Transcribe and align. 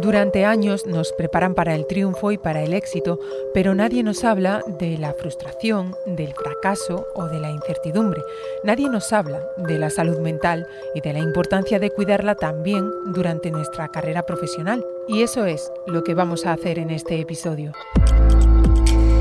Durante 0.00 0.44
años 0.44 0.86
nos 0.86 1.12
preparan 1.12 1.54
para 1.54 1.74
el 1.74 1.86
triunfo 1.86 2.30
y 2.30 2.38
para 2.38 2.62
el 2.62 2.72
éxito, 2.72 3.18
pero 3.52 3.74
nadie 3.74 4.04
nos 4.04 4.22
habla 4.22 4.62
de 4.78 4.96
la 4.96 5.12
frustración, 5.12 5.92
del 6.06 6.34
fracaso 6.34 7.08
o 7.16 7.24
de 7.24 7.40
la 7.40 7.50
incertidumbre. 7.50 8.22
Nadie 8.62 8.88
nos 8.88 9.12
habla 9.12 9.44
de 9.56 9.76
la 9.76 9.90
salud 9.90 10.20
mental 10.20 10.68
y 10.94 11.00
de 11.00 11.12
la 11.12 11.18
importancia 11.18 11.80
de 11.80 11.90
cuidarla 11.90 12.36
también 12.36 12.88
durante 13.06 13.50
nuestra 13.50 13.88
carrera 13.88 14.24
profesional. 14.24 14.86
Y 15.08 15.22
eso 15.22 15.46
es 15.46 15.72
lo 15.88 16.04
que 16.04 16.14
vamos 16.14 16.46
a 16.46 16.52
hacer 16.52 16.78
en 16.78 16.90
este 16.90 17.20
episodio. 17.20 17.72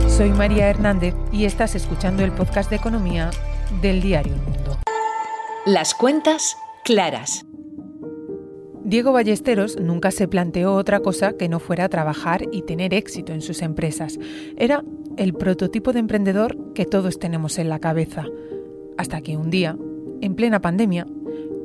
Soy 0.07 0.29
María 0.29 0.69
Hernández 0.69 1.15
y 1.31 1.45
estás 1.45 1.73
escuchando 1.73 2.23
el 2.23 2.31
podcast 2.33 2.69
de 2.69 2.75
economía 2.75 3.31
del 3.81 3.99
diario 3.99 4.33
El 4.33 4.41
Mundo. 4.41 4.77
Las 5.65 5.95
cuentas 5.95 6.55
claras. 6.83 7.46
Diego 8.88 9.11
Ballesteros 9.11 9.77
nunca 9.81 10.11
se 10.11 10.29
planteó 10.29 10.73
otra 10.73 11.01
cosa 11.01 11.33
que 11.33 11.50
no 11.50 11.59
fuera 11.59 11.89
trabajar 11.89 12.46
y 12.54 12.61
tener 12.61 12.93
éxito 12.93 13.33
en 13.33 13.41
sus 13.41 13.61
empresas. 13.61 14.18
Era 14.55 14.82
el 15.18 15.33
prototipo 15.33 15.91
de 15.91 16.00
emprendedor 16.00 16.57
que 16.73 16.86
todos 16.86 17.19
tenemos 17.19 17.60
en 17.60 17.68
la 17.68 17.79
cabeza. 17.79 18.27
Hasta 18.97 19.19
que 19.19 19.36
un 19.36 19.50
día, 19.50 19.77
en 20.21 20.36
plena 20.36 20.61
pandemia, 20.61 21.05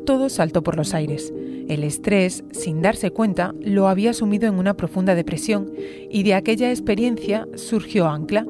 todo 0.05 0.31
saltó 0.31 0.65
por 0.65 0.77
los 0.77 0.95
aires. 0.95 1.33
El 1.69 1.85
estrés, 1.85 2.43
sin 2.51 2.83
darse 2.83 3.13
cuenta, 3.13 3.55
lo 3.61 3.87
había 3.87 4.15
sumido 4.15 4.49
en 4.49 4.55
una 4.55 4.75
profunda 4.75 5.15
depresión 5.15 5.71
y 6.11 6.25
de 6.25 6.35
aquella 6.35 6.71
experiencia 6.71 7.47
surgió 7.55 8.09
Ancla, 8.09 8.49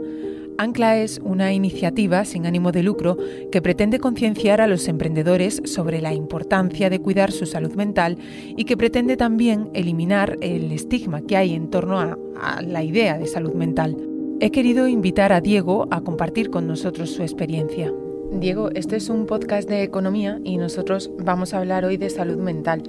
Ancla 0.58 0.98
es 0.98 1.20
una 1.24 1.52
iniciativa 1.52 2.24
sin 2.24 2.46
ánimo 2.46 2.72
de 2.72 2.82
lucro 2.82 3.16
que 3.50 3.62
pretende 3.62 3.98
concienciar 3.98 4.60
a 4.60 4.66
los 4.66 4.86
emprendedores 4.88 5.62
sobre 5.64 6.00
la 6.00 6.14
importancia 6.14 6.90
de 6.90 7.00
cuidar 7.00 7.32
su 7.32 7.46
salud 7.46 7.74
mental 7.74 8.18
y 8.56 8.64
que 8.64 8.76
pretende 8.76 9.16
también 9.16 9.70
eliminar 9.74 10.36
el 10.40 10.70
estigma 10.72 11.22
que 11.22 11.36
hay 11.36 11.54
en 11.54 11.70
torno 11.70 11.98
a, 11.98 12.16
la 12.62 12.82
idea 12.82 13.18
de 13.18 13.26
salud 13.26 13.54
mental. 13.54 13.96
He 14.40 14.50
querido 14.50 14.88
invitar 14.88 15.32
a 15.32 15.40
Diego 15.40 15.86
a 15.90 16.00
compartir 16.00 16.50
con 16.50 16.66
nosotros 16.66 17.10
su 17.10 17.22
experiencia. 17.22 17.92
Diego, 18.40 18.70
este 18.74 18.96
es 18.96 19.08
un 19.08 19.26
podcast 19.26 19.68
de 19.68 19.82
economía 19.82 20.38
y 20.42 20.56
nosotros 20.56 21.12
vamos 21.22 21.54
a 21.54 21.58
hablar 21.58 21.84
hoy 21.84 21.96
de 21.96 22.10
salud 22.10 22.38
mental. 22.38 22.82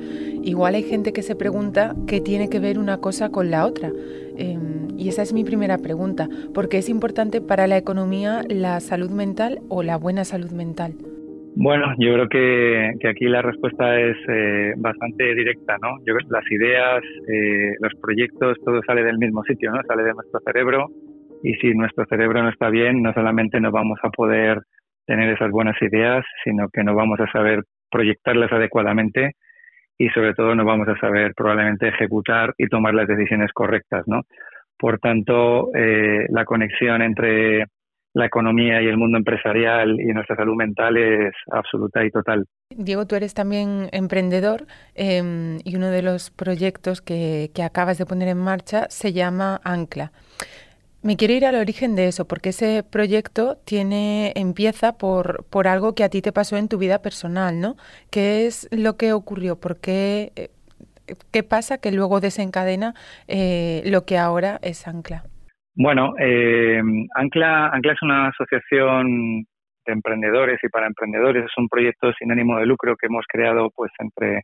Igual 0.44 0.76
hay 0.76 0.84
gente 0.84 1.14
que 1.14 1.22
se 1.22 1.36
pregunta 1.36 1.96
qué 2.08 2.22
tiene 2.22 2.50
que 2.50 2.60
ver 2.60 2.80
una 2.80 2.98
cosa 2.98 3.30
con 3.30 3.52
la 3.52 3.66
otra. 3.66 3.92
Em, 4.38 4.88
y 4.98 5.10
esa 5.10 5.22
es 5.22 5.34
mi 5.34 5.44
primera 5.44 5.78
pregunta. 5.78 6.28
¿Por 6.54 6.70
qué 6.70 6.78
es 6.78 6.90
importante 6.90 7.42
para 7.42 7.68
la 7.68 7.78
economía 7.78 8.42
la 8.50 8.80
salud 8.80 9.12
mental 9.12 9.60
o 9.70 9.84
la 9.84 9.98
buena 9.98 10.24
salud 10.24 10.52
mental? 10.52 10.94
Bueno, 11.56 11.94
yo 12.00 12.14
creo 12.14 12.30
que, 12.30 13.08
aquí 13.08 13.26
la 13.26 13.44
respuesta 13.44 14.00
es 14.00 14.18
eh, 14.28 14.74
bastante 14.78 15.36
directa, 15.36 15.78
¿no? 15.82 16.00
Yo 16.06 16.16
las 16.30 16.52
ideas, 16.52 17.04
eh, 17.28 17.76
los 17.80 17.94
proyectos, 18.02 18.58
todo 18.66 18.82
sale 18.88 19.04
del 19.04 19.20
mismo 19.20 19.44
sitio, 19.44 19.72
¿no? 19.72 19.82
Sale 19.88 20.04
de 20.04 20.14
nuestro 20.14 20.40
cerebro 20.44 20.88
y 21.44 21.54
si 21.56 21.76
nuestro 21.76 22.06
cerebro 22.06 22.42
no 22.42 22.50
está 22.50 22.70
bien, 22.70 23.04
no 23.04 23.14
solamente 23.14 23.60
no 23.60 23.72
vamos 23.72 24.00
a 24.02 24.10
poder 24.10 24.64
tener 25.06 25.30
esas 25.30 25.52
buenas 25.52 25.80
ideas, 25.82 26.26
sino 26.44 26.70
que 26.70 26.84
no 26.84 26.96
vamos 26.96 27.20
a 27.20 27.32
saber 27.32 27.64
proyectarlas 27.90 28.52
adecuadamente 28.52 29.34
y 29.98 30.10
sobre 30.10 30.34
todo 30.34 30.56
no 30.56 30.66
vamos 30.66 30.88
a 30.88 31.00
saber 31.00 31.34
probablemente 31.36 31.88
ejecutar 31.88 32.54
y 32.58 32.68
tomar 32.68 32.94
las 32.94 33.08
decisiones 33.08 33.52
correctas, 33.54 34.04
¿no? 34.08 34.22
Por 34.78 35.00
tanto, 35.00 35.70
eh, 35.76 36.26
la 36.30 36.46
conexión 36.46 37.02
entre 37.02 37.66
la 38.14 38.26
economía 38.26 38.82
y 38.82 38.88
el 38.88 38.98
mundo 38.98 39.18
empresarial 39.18 40.00
y 40.00 40.14
nuestra 40.14 40.36
salud 40.36 40.56
mental 40.56 40.98
es 40.98 41.34
absoluta 41.52 42.06
y 42.06 42.12
total. 42.12 42.46
Diego, 42.70 43.08
tú 43.08 43.16
eres 43.16 43.34
también 43.34 43.90
emprendedor 43.92 44.66
em, 44.94 45.60
y 45.64 45.76
uno 45.76 45.90
de 45.90 46.04
los 46.04 46.30
proyectos 46.30 47.02
que, 47.02 47.50
que 47.56 47.64
acabas 47.64 47.98
de 47.98 48.06
poner 48.06 48.28
en 48.28 48.38
marcha 48.38 48.86
se 48.90 49.14
llama 49.14 49.60
Ancla. 49.64 50.12
Me 51.04 51.18
quiero 51.18 51.34
ir 51.34 51.46
al 51.46 51.56
origen 51.56 51.98
de 51.98 52.08
eso, 52.08 52.26
porque 52.26 52.50
ese 52.50 52.82
proyecto 52.82 53.58
tiene, 53.66 54.32
empieza 54.38 54.98
por, 54.98 55.44
por 55.52 55.68
algo 55.68 55.96
que 55.96 56.06
a 56.06 56.10
ti 56.10 56.22
te 56.22 56.32
pasó 56.32 56.56
en 56.56 56.70
tu 56.70 56.78
vida 56.78 57.02
personal, 57.02 57.60
¿no? 57.60 57.76
¿Qué 58.10 58.48
es 58.48 58.70
lo 58.72 58.96
que 58.96 59.12
ocurrió? 59.12 59.60
¿Por 59.60 59.82
qué, 59.82 60.32
eh, 60.38 60.48
qué 61.34 61.44
pasa 61.44 61.78
que 61.78 61.92
luego 61.92 62.22
desencadena 62.22 62.94
eh, 63.28 63.82
lo 63.86 64.06
que 64.06 64.18
ahora 64.18 64.60
es 64.62 64.88
Ancla? 64.88 65.24
Bueno, 65.76 66.14
eh, 66.20 66.82
Ancla, 67.16 67.68
Ancla 67.68 67.92
es 67.92 68.02
una 68.02 68.30
asociación 68.30 69.44
de 69.86 69.92
emprendedores 69.92 70.58
y 70.64 70.70
para 70.70 70.88
emprendedores. 70.88 71.44
Es 71.44 71.58
un 71.58 71.68
proyecto 71.68 72.14
sin 72.18 72.32
ánimo 72.32 72.58
de 72.60 72.66
lucro 72.66 72.96
que 72.96 73.08
hemos 73.08 73.26
creado 73.28 73.72
pues 73.76 73.92
entre, 74.00 74.44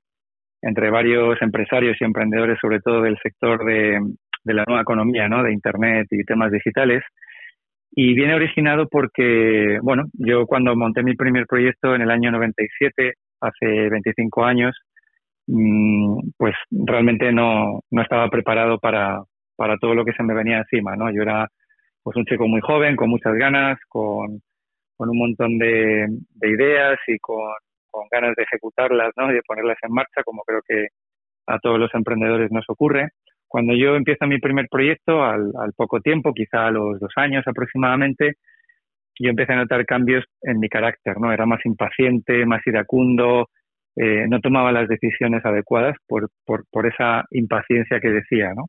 entre 0.61 0.89
varios 0.89 1.41
empresarios 1.41 1.95
y 2.01 2.03
emprendedores, 2.03 2.57
sobre 2.59 2.81
todo 2.81 3.01
del 3.01 3.17
sector 3.23 3.63
de, 3.63 4.01
de 4.43 4.53
la 4.53 4.63
nueva 4.67 4.81
economía, 4.81 5.27
¿no? 5.27 5.43
De 5.43 5.53
Internet 5.53 6.07
y 6.11 6.23
temas 6.23 6.51
digitales. 6.51 7.03
Y 7.91 8.13
viene 8.13 8.35
originado 8.35 8.87
porque, 8.87 9.79
bueno, 9.81 10.05
yo 10.13 10.45
cuando 10.45 10.75
monté 10.75 11.03
mi 11.03 11.15
primer 11.15 11.45
proyecto 11.47 11.95
en 11.95 12.01
el 12.01 12.11
año 12.11 12.31
97, 12.31 13.13
hace 13.41 13.89
25 13.89 14.45
años, 14.45 14.75
mm, 15.47 16.29
pues 16.37 16.55
realmente 16.71 17.31
no, 17.31 17.81
no 17.89 18.01
estaba 18.01 18.29
preparado 18.29 18.77
para, 18.79 19.21
para 19.55 19.77
todo 19.77 19.95
lo 19.95 20.05
que 20.05 20.13
se 20.13 20.23
me 20.23 20.33
venía 20.33 20.59
encima, 20.59 20.95
¿no? 20.95 21.11
Yo 21.11 21.23
era 21.23 21.47
pues 22.03 22.15
un 22.15 22.25
chico 22.25 22.47
muy 22.47 22.61
joven, 22.61 22.95
con 22.95 23.09
muchas 23.09 23.33
ganas, 23.35 23.79
con, 23.87 24.41
con 24.95 25.09
un 25.09 25.17
montón 25.17 25.57
de, 25.57 26.07
de 26.09 26.49
ideas 26.49 26.97
y 27.07 27.17
con, 27.19 27.53
con, 27.91 28.05
ganas 28.11 28.35
de 28.35 28.43
ejecutarlas, 28.43 29.11
¿no? 29.17 29.31
Y 29.31 29.35
de 29.35 29.41
ponerlas 29.43 29.77
en 29.81 29.93
marcha, 29.93 30.23
como 30.23 30.43
creo 30.43 30.61
que 30.67 30.87
a 31.47 31.59
todos 31.59 31.79
los 31.79 31.93
emprendedores 31.93 32.51
nos 32.51 32.65
ocurre. 32.69 33.09
Cuando 33.49 33.73
yo 33.73 33.95
empiezo 33.95 34.27
mi 34.27 34.37
primer 34.37 34.67
proyecto, 34.69 35.23
al, 35.23 35.51
poco 35.75 35.99
tiempo, 36.01 36.33
quizá 36.33 36.67
a 36.67 36.71
los 36.71 36.99
dos 36.99 37.11
años 37.15 37.43
aproximadamente, 37.47 38.35
yo 39.19 39.29
empecé 39.31 39.53
a 39.53 39.57
notar 39.57 39.85
cambios 39.85 40.23
en 40.43 40.59
mi 40.59 40.69
carácter, 40.69 41.19
¿no? 41.19 41.33
Era 41.33 41.47
más 41.47 41.59
impaciente, 41.65 42.45
más 42.45 42.61
iracundo, 42.67 43.49
eh, 43.95 44.27
no 44.29 44.39
tomaba 44.39 44.71
las 44.71 44.87
decisiones 44.87 45.43
adecuadas 45.43 45.97
por, 46.07 46.29
por, 46.45 46.65
por, 46.71 46.85
esa 46.85 47.25
impaciencia 47.31 47.99
que 47.99 48.09
decía, 48.09 48.53
¿no? 48.55 48.67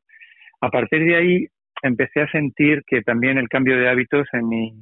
A 0.61 0.69
partir 0.69 1.05
de 1.05 1.15
ahí 1.15 1.47
empecé 1.83 2.21
a 2.21 2.31
sentir 2.31 2.81
que 2.87 3.03
también 3.03 3.37
el 3.37 3.49
cambio 3.49 3.77
de 3.77 3.87
hábitos 3.87 4.27
en 4.33 4.49
mi, 4.49 4.73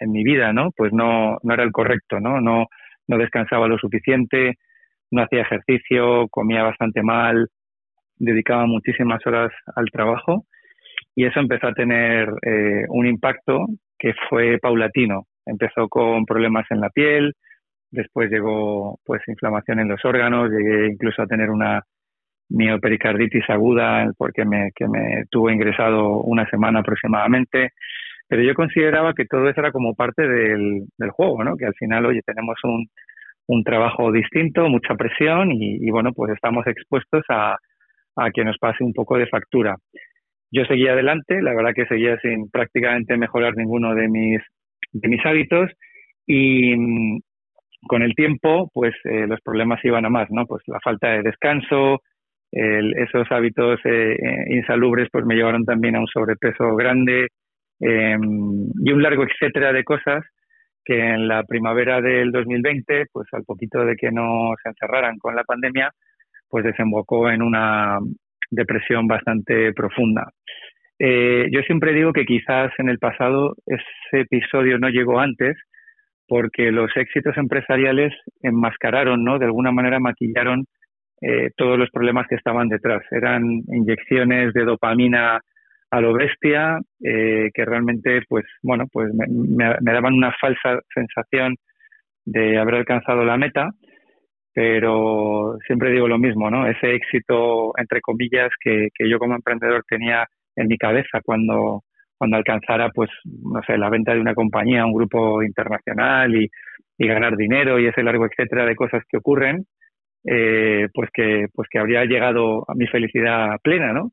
en 0.00 0.10
mi 0.10 0.24
vida, 0.24 0.52
¿no? 0.52 0.72
Pues 0.76 0.92
no, 0.92 1.38
no 1.42 1.54
era 1.54 1.62
el 1.62 1.72
correcto, 1.72 2.18
¿no? 2.18 2.40
No, 2.40 2.66
no 3.06 3.18
descansaba 3.18 3.68
lo 3.68 3.78
suficiente, 3.78 4.58
no 5.12 5.22
hacía 5.22 5.42
ejercicio, 5.42 6.26
comía 6.28 6.64
bastante 6.64 7.02
mal, 7.02 7.48
dedicaba 8.16 8.66
muchísimas 8.66 9.24
horas 9.26 9.52
al 9.74 9.86
trabajo 9.90 10.44
y 11.14 11.26
eso 11.26 11.40
empezó 11.40 11.68
a 11.68 11.74
tener 11.74 12.28
eh, 12.42 12.84
un 12.88 13.06
impacto 13.06 13.66
que 13.98 14.14
fue 14.28 14.58
paulatino. 14.58 15.26
Empezó 15.46 15.88
con 15.88 16.24
problemas 16.24 16.64
en 16.70 16.80
la 16.80 16.90
piel, 16.90 17.34
después 17.90 18.30
llegó 18.30 18.98
pues 19.04 19.22
inflamación 19.28 19.80
en 19.80 19.88
los 19.88 20.04
órganos, 20.04 20.50
llegué 20.50 20.88
incluso 20.88 21.22
a 21.22 21.26
tener 21.26 21.50
una 21.50 21.82
miopericarditis 22.50 23.48
aguda 23.48 24.10
porque 24.18 24.44
me, 24.44 24.70
que 24.74 24.86
me 24.88 25.24
tuvo 25.30 25.50
ingresado 25.50 26.20
una 26.20 26.48
semana 26.50 26.80
aproximadamente. 26.80 27.70
Pero 28.26 28.42
yo 28.42 28.54
consideraba 28.54 29.12
que 29.12 29.26
todo 29.26 29.48
eso 29.48 29.60
era 29.60 29.70
como 29.70 29.94
parte 29.94 30.26
del, 30.26 30.86
juego, 31.10 31.44
¿no? 31.44 31.56
Que 31.56 31.66
al 31.66 31.74
final, 31.74 32.06
oye, 32.06 32.22
tenemos 32.24 32.56
un, 32.64 32.86
un 33.46 33.62
trabajo 33.64 34.10
distinto, 34.10 34.68
mucha 34.68 34.94
presión 34.94 35.52
y, 35.52 35.76
y 35.86 35.90
bueno, 35.90 36.12
pues 36.12 36.32
estamos 36.32 36.66
expuestos 36.66 37.22
a, 37.28 37.56
a 38.16 38.30
que 38.30 38.44
nos 38.44 38.58
pase 38.58 38.84
un 38.84 38.92
poco 38.92 39.18
de 39.18 39.26
factura. 39.26 39.76
Yo 40.50 40.64
seguía 40.66 40.92
adelante, 40.92 41.42
la 41.42 41.54
verdad 41.54 41.72
que 41.74 41.86
seguía 41.86 42.18
sin 42.20 42.48
prácticamente 42.50 43.16
mejorar 43.16 43.56
ninguno 43.56 43.94
de 43.94 44.08
mis, 44.08 44.40
de 44.92 45.08
mis 45.08 45.24
hábitos 45.26 45.70
y 46.26 46.76
mm, 46.76 47.18
con 47.86 48.02
el 48.02 48.14
tiempo, 48.14 48.70
pues 48.72 48.94
eh, 49.04 49.26
los 49.26 49.40
problemas 49.40 49.84
iban 49.84 50.04
a 50.04 50.10
más, 50.10 50.30
¿no? 50.30 50.46
Pues 50.46 50.62
la 50.66 50.80
falta 50.80 51.10
de 51.10 51.22
descanso, 51.22 52.00
esos 52.56 53.26
hábitos 53.32 53.80
eh, 53.84 54.12
eh, 54.12 54.44
insalubres, 54.50 55.08
pues 55.10 55.24
me 55.24 55.34
llevaron 55.34 55.64
también 55.64 55.96
a 55.96 56.00
un 56.00 56.06
sobrepeso 56.06 56.76
grande 56.76 57.26
em, 57.80 58.68
y 58.80 58.92
un 58.92 59.02
largo 59.02 59.24
etcétera 59.24 59.72
de 59.72 59.82
cosas 59.82 60.24
que 60.84 60.98
en 60.98 61.26
la 61.26 61.42
primavera 61.44 62.00
del 62.00 62.30
2020, 62.30 63.06
pues 63.12 63.26
al 63.32 63.42
poquito 63.44 63.84
de 63.84 63.96
que 63.96 64.12
no 64.12 64.52
se 64.62 64.68
encerraran 64.68 65.18
con 65.18 65.34
la 65.34 65.42
pandemia, 65.42 65.90
pues 66.48 66.64
desembocó 66.64 67.30
en 67.30 67.42
una 67.42 67.98
depresión 68.50 69.06
bastante 69.06 69.72
profunda. 69.72 70.30
Eh, 70.98 71.48
yo 71.50 71.60
siempre 71.62 71.92
digo 71.92 72.12
que 72.12 72.24
quizás 72.24 72.72
en 72.78 72.88
el 72.88 72.98
pasado 72.98 73.54
ese 73.66 74.20
episodio 74.20 74.78
no 74.78 74.88
llegó 74.88 75.18
antes 75.18 75.56
porque 76.26 76.70
los 76.70 76.90
éxitos 76.96 77.36
empresariales 77.36 78.12
enmascararon, 78.42 79.24
¿no? 79.24 79.38
De 79.38 79.46
alguna 79.46 79.72
manera 79.72 79.98
maquillaron 79.98 80.64
eh, 81.20 81.50
todos 81.56 81.78
los 81.78 81.90
problemas 81.90 82.26
que 82.28 82.36
estaban 82.36 82.68
detrás. 82.68 83.02
Eran 83.10 83.42
inyecciones 83.66 84.52
de 84.52 84.64
dopamina 84.64 85.40
a 85.90 86.00
lo 86.00 86.12
bestia 86.12 86.78
eh, 87.02 87.50
que 87.52 87.64
realmente, 87.64 88.22
pues, 88.28 88.44
bueno, 88.62 88.84
pues 88.92 89.12
me, 89.14 89.74
daban 89.80 90.14
una 90.14 90.32
falsa 90.40 90.80
sensación 90.92 91.54
de 92.24 92.58
haber 92.58 92.76
alcanzado 92.76 93.24
la 93.24 93.36
meta 93.36 93.70
pero 94.54 95.58
siempre 95.66 95.90
digo 95.90 96.06
lo 96.06 96.18
mismo, 96.18 96.48
¿no? 96.48 96.66
Ese 96.66 96.94
éxito, 96.94 97.72
entre 97.76 98.00
comillas, 98.00 98.50
que, 98.62 98.88
yo 99.00 99.18
como 99.18 99.34
emprendedor 99.34 99.82
tenía 99.88 100.26
en 100.54 100.68
mi 100.68 100.78
cabeza 100.78 101.20
cuando, 101.24 101.82
cuando 102.16 102.36
alcanzara, 102.36 102.90
pues, 102.90 103.10
no 103.24 103.60
sé, 103.66 103.76
la 103.76 103.90
venta 103.90 104.14
de 104.14 104.20
una 104.20 104.34
compañía, 104.34 104.86
un 104.86 104.94
grupo 104.94 105.42
internacional 105.42 106.34
y, 106.36 106.48
y 106.96 107.06
ganar 107.08 107.36
dinero 107.36 107.80
y 107.80 107.86
ese 107.86 108.04
largo 108.04 108.26
etcétera 108.26 108.64
de 108.64 108.76
cosas 108.76 109.02
que 109.08 109.16
ocurren, 109.16 109.66
eh, 110.24 110.88
pues 110.94 111.10
que 111.12 111.46
pues 111.52 111.68
que 111.70 111.78
habría 111.78 112.04
llegado 112.04 112.64
a 112.68 112.74
mi 112.74 112.86
felicidad 112.86 113.56
plena, 113.62 113.92
¿no? 113.92 114.12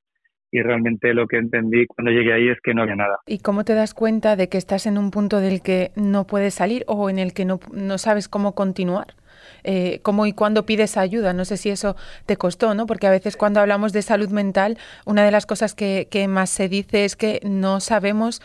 Y 0.52 0.62
realmente 0.62 1.14
lo 1.14 1.28
que 1.28 1.38
entendí 1.38 1.86
cuando 1.86 2.12
llegué 2.12 2.34
ahí 2.34 2.50
es 2.50 2.58
que 2.62 2.74
no 2.74 2.82
había 2.82 2.96
nada. 2.96 3.20
¿Y 3.26 3.40
cómo 3.40 3.64
te 3.64 3.74
das 3.74 3.94
cuenta 3.94 4.36
de 4.36 4.50
que 4.50 4.58
estás 4.58 4.86
en 4.86 4.98
un 4.98 5.12
punto 5.12 5.40
del 5.40 5.62
que 5.62 5.92
no 5.96 6.26
puedes 6.28 6.56
salir 6.56 6.84
o 6.88 7.10
en 7.10 7.20
el 7.20 7.34
que 7.34 7.46
no, 7.46 7.60
no 7.72 7.98
sabes 7.98 8.28
cómo 8.28 8.54
continuar? 8.54 9.14
Eh, 9.64 10.00
cómo 10.04 10.26
y 10.26 10.34
cuándo 10.34 10.66
pides 10.66 10.98
ayuda. 10.98 11.34
No 11.34 11.46
sé 11.46 11.58
si 11.58 11.70
eso 11.70 11.96
te 12.26 12.38
costó, 12.38 12.74
¿no? 12.74 12.86
Porque 12.86 13.08
a 13.08 13.12
veces 13.12 13.38
cuando 13.38 13.60
hablamos 13.60 13.94
de 13.94 14.02
salud 14.02 14.30
mental, 14.30 14.78
una 15.06 15.24
de 15.24 15.32
las 15.32 15.46
cosas 15.46 15.76
que, 15.76 16.08
que 16.10 16.28
más 16.28 16.50
se 16.50 16.70
dice 16.70 17.06
es 17.06 17.16
que 17.16 17.40
no 17.44 17.80
sabemos 17.80 18.42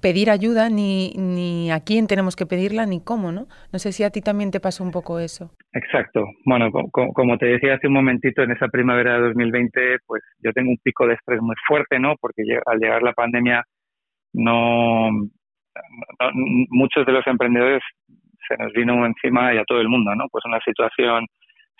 pedir 0.00 0.30
ayuda 0.30 0.68
ni, 0.68 1.12
ni 1.16 1.70
a 1.70 1.80
quién 1.80 2.06
tenemos 2.08 2.34
que 2.34 2.44
pedirla 2.44 2.86
ni 2.86 3.00
cómo, 3.00 3.30
¿no? 3.30 3.46
No 3.72 3.78
sé 3.78 3.92
si 3.92 4.02
a 4.02 4.10
ti 4.10 4.20
también 4.20 4.50
te 4.50 4.60
pasó 4.60 4.82
un 4.82 4.90
poco 4.90 5.20
eso. 5.20 5.50
Exacto. 5.72 6.26
Bueno, 6.44 6.70
como 6.90 7.38
te 7.38 7.46
decía 7.46 7.74
hace 7.74 7.86
un 7.86 7.94
momentito, 7.94 8.42
en 8.42 8.50
esa 8.50 8.68
primavera 8.68 9.14
de 9.14 9.28
2020, 9.28 9.98
pues 10.06 10.22
yo 10.40 10.52
tengo 10.52 10.70
un 10.70 10.78
pico 10.82 11.06
de 11.06 11.14
estrés 11.14 11.40
muy 11.40 11.54
fuerte, 11.66 11.98
¿no? 11.98 12.16
Porque 12.20 12.42
al 12.66 12.78
llegar 12.78 13.02
la 13.02 13.12
pandemia, 13.12 13.64
no, 14.34 15.10
no 15.10 15.30
muchos 16.70 17.06
de 17.06 17.12
los 17.12 17.26
emprendedores 17.26 17.82
se 18.48 18.56
nos 18.56 18.72
vino 18.72 19.04
encima 19.06 19.54
y 19.54 19.58
a 19.58 19.64
todo 19.64 19.80
el 19.80 19.88
mundo, 19.88 20.14
¿no? 20.14 20.26
Pues 20.30 20.44
una 20.44 20.60
situación 20.60 21.26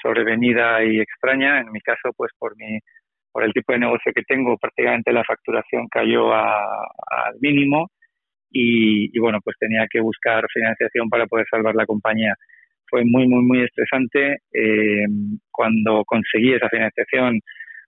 sobrevenida 0.03 0.85
y 0.85 1.00
extraña. 1.00 1.61
En 1.61 1.70
mi 1.73 1.81
caso, 1.81 2.11
pues 2.17 2.32
por 2.38 2.56
mi 2.56 2.79
por 3.32 3.44
el 3.44 3.53
tipo 3.53 3.73
de 3.73 3.79
negocio 3.79 4.12
que 4.14 4.23
tengo, 4.23 4.59
prácticamente 4.59 5.12
la 5.12 5.25
facturación 5.25 5.88
cayó 5.88 6.35
al 6.35 7.35
mínimo 7.41 7.88
y, 8.50 9.19
bueno, 9.19 9.38
pues 9.43 9.56
tenía 9.59 9.87
que 9.91 10.00
buscar 10.00 10.44
financiación 10.53 11.09
para 11.09 11.26
poder 11.26 11.47
salvar 11.50 11.75
la 11.75 11.87
compañía. 11.87 12.35
Fue 12.91 13.03
muy, 13.05 13.26
muy, 13.26 13.43
muy 13.43 13.62
estresante. 13.62 14.37
Eh, 14.53 15.06
cuando 15.50 16.05
conseguí 16.05 16.53
esa 16.53 16.69
financiación, 16.69 17.41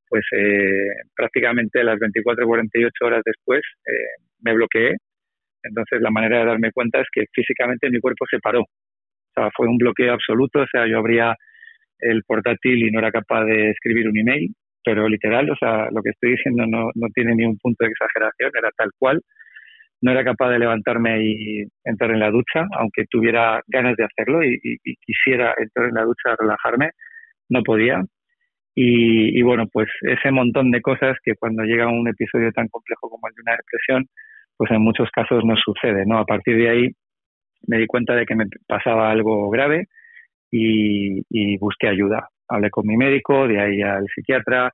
pues 0.09 0.25
eh, 0.33 0.89
prácticamente 1.15 1.85
las 1.85 1.99
24 1.99 2.47
48 2.47 3.05
horas 3.05 3.23
después 3.25 3.61
eh, 3.87 4.23
me 4.41 4.55
bloqueé 4.55 4.97
entonces 5.65 6.01
la 6.01 6.11
manera 6.11 6.41
de 6.41 6.47
darme 6.47 6.73
cuenta 6.73 7.01
es 7.01 7.07
que 7.13 7.25
físicamente 7.33 7.91
mi 7.91 8.01
cuerpo 8.01 8.25
se 8.31 8.39
paró. 8.39 8.61
O 8.61 9.33
sea, 9.35 9.51
fue 9.57 9.67
un 9.67 9.79
bloqueo 9.79 10.13
absoluto. 10.13 10.61
O 10.61 10.67
sea, 10.67 10.87
yo 10.87 10.99
abría 10.99 11.35
el 11.99 12.23
portátil 12.27 12.87
y 12.87 12.91
no 12.91 13.01
era 13.01 13.11
capaz 13.11 13.45
de 13.45 13.71
escribir 13.71 14.09
un 14.09 14.19
email, 14.19 14.55
pero 14.85 15.09
literal, 15.09 15.51
o 15.51 15.57
sea, 15.57 15.89
lo 15.91 16.03
que 16.03 16.11
estoy 16.11 16.33
diciendo 16.33 16.67
no, 16.67 16.91
no 16.95 17.09
tiene 17.15 17.35
ni 17.35 17.45
un 17.45 17.59
punto 17.59 17.85
de 17.85 17.91
exageración, 17.91 18.51
era 18.57 18.71
tal 18.77 18.91
cual. 18.99 19.21
No 20.03 20.13
era 20.13 20.23
capaz 20.23 20.51
de 20.51 20.59
levantarme 20.59 21.25
y 21.25 21.65
entrar 21.85 22.11
en 22.11 22.21
la 22.21 22.31
ducha, 22.31 22.67
aunque 22.79 23.05
tuviera 23.09 23.63
ganas 23.69 23.97
de 23.97 24.05
hacerlo 24.05 24.45
y, 24.45 24.59
quisiera 25.07 25.55
entrar 25.57 25.89
en 25.89 25.95
la 25.95 26.05
ducha 26.05 26.33
a 26.33 26.37
relajarme, 26.39 26.91
no 27.49 27.63
podía. 27.63 28.03
Y, 28.75 29.39
y, 29.39 29.43
bueno, 29.43 29.67
pues 29.73 29.89
ese 30.03 30.31
montón 30.31 30.71
de 30.73 30.83
cosas 30.83 31.17
que 31.25 31.35
cuando 31.37 31.63
llega 31.63 31.89
un 31.89 32.09
episodio 32.09 32.51
tan 32.53 32.69
complejo 32.69 33.09
como 33.09 33.29
el 33.29 33.35
de 33.35 33.43
una 33.43 33.57
depresión, 33.57 34.05
pues 34.57 34.71
en 34.71 34.83
muchos 34.83 35.11
casos 35.11 35.45
no 35.45 35.55
sucede, 35.57 36.05
¿no? 36.07 36.19
A 36.19 36.25
partir 36.25 36.57
de 36.57 36.69
ahí 36.69 36.89
me 37.67 37.79
di 37.79 37.87
cuenta 37.87 38.15
de 38.15 38.27
que 38.27 38.35
me 38.35 38.47
pasaba 38.67 39.11
algo 39.11 39.51
grave 39.51 39.87
y, 40.51 41.57
busqué 41.59 41.89
ayuda. 41.89 42.29
Hablé 42.49 42.71
con 42.71 42.87
mi 42.87 42.97
médico, 42.97 43.49
de 43.49 43.61
ahí 43.61 43.83
al 43.83 44.07
psiquiatra, 44.15 44.71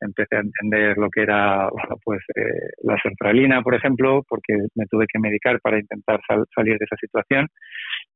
empecé 0.00 0.36
a 0.36 0.40
entender 0.40 0.98
lo 0.98 1.08
que 1.08 1.22
era 1.22 1.68
pues 2.04 2.20
eh, 2.34 2.70
la 2.82 2.96
centralina, 3.02 3.62
por 3.62 3.74
ejemplo, 3.74 4.22
porque 4.28 4.54
me 4.74 4.86
tuve 4.86 5.06
que 5.10 5.20
medicar 5.20 5.60
para 5.60 5.78
intentar 5.78 6.20
salir 6.54 6.76
de 6.78 6.84
esa 6.84 6.96
situación. 6.96 7.46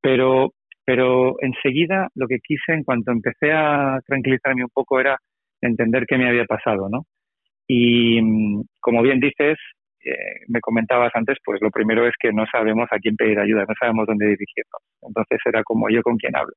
Pero, 0.00 0.52
pero 0.84 1.36
enseguida 1.40 2.08
lo 2.14 2.26
que 2.26 2.38
quise, 2.42 2.72
en 2.72 2.82
cuanto 2.82 3.12
empecé 3.12 3.52
a 3.52 4.00
tranquilizarme 4.06 4.64
un 4.64 4.70
poco, 4.74 5.00
era 5.00 5.16
entender 5.60 6.04
qué 6.06 6.18
me 6.18 6.28
había 6.28 6.44
pasado, 6.44 6.88
¿no? 6.90 7.04
Y 7.68 8.20
mm, 8.20 8.62
como 8.80 9.02
bien 9.02 9.20
dices, 9.20 9.56
me 10.48 10.60
comentabas 10.60 11.10
antes, 11.14 11.38
pues 11.44 11.60
lo 11.60 11.70
primero 11.70 12.06
es 12.06 12.14
que 12.18 12.32
no 12.32 12.44
sabemos 12.50 12.88
a 12.90 12.98
quién 12.98 13.16
pedir 13.16 13.38
ayuda, 13.38 13.64
no 13.66 13.74
sabemos 13.78 14.06
dónde 14.06 14.26
dirigirnos. 14.26 14.82
Entonces 15.02 15.38
era 15.44 15.62
como 15.64 15.88
yo 15.88 16.02
con 16.02 16.16
quien 16.16 16.36
hablo. 16.36 16.54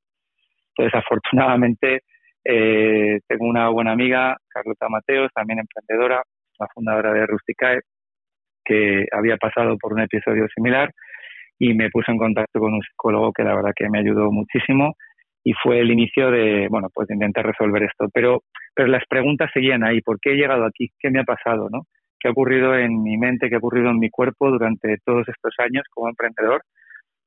Entonces, 0.75 0.99
afortunadamente, 0.99 2.01
eh, 2.43 3.19
tengo 3.27 3.45
una 3.45 3.69
buena 3.69 3.91
amiga, 3.91 4.37
Carlota 4.49 4.87
Mateos, 4.89 5.31
también 5.33 5.59
emprendedora, 5.59 6.23
la 6.59 6.67
fundadora 6.73 7.13
de 7.13 7.25
Rusticae, 7.25 7.81
que 8.63 9.05
había 9.11 9.37
pasado 9.37 9.77
por 9.77 9.93
un 9.93 10.01
episodio 10.01 10.47
similar 10.53 10.91
y 11.57 11.73
me 11.73 11.89
puso 11.89 12.11
en 12.11 12.17
contacto 12.17 12.59
con 12.59 12.73
un 12.73 12.81
psicólogo 12.81 13.33
que 13.33 13.43
la 13.43 13.55
verdad 13.55 13.73
que 13.75 13.89
me 13.89 13.99
ayudó 13.99 14.31
muchísimo 14.31 14.93
y 15.43 15.53
fue 15.53 15.79
el 15.79 15.91
inicio 15.91 16.31
de, 16.31 16.67
bueno, 16.69 16.87
pues 16.93 17.09
intentar 17.09 17.45
resolver 17.45 17.83
esto. 17.83 18.07
Pero, 18.13 18.43
pero 18.73 18.87
las 18.87 19.03
preguntas 19.09 19.49
seguían 19.53 19.83
ahí. 19.83 20.01
¿Por 20.01 20.19
qué 20.19 20.31
he 20.31 20.35
llegado 20.35 20.65
aquí? 20.65 20.89
¿Qué 20.99 21.09
me 21.09 21.21
ha 21.21 21.23
pasado? 21.23 21.69
¿no? 21.71 21.83
Qué 22.19 22.27
ha 22.27 22.31
ocurrido 22.31 22.75
en 22.77 23.01
mi 23.01 23.17
mente, 23.17 23.49
qué 23.49 23.55
ha 23.55 23.59
ocurrido 23.59 23.89
en 23.89 23.99
mi 23.99 24.09
cuerpo 24.09 24.51
durante 24.51 24.97
todos 25.05 25.27
estos 25.27 25.53
años 25.59 25.83
como 25.91 26.09
emprendedor 26.09 26.61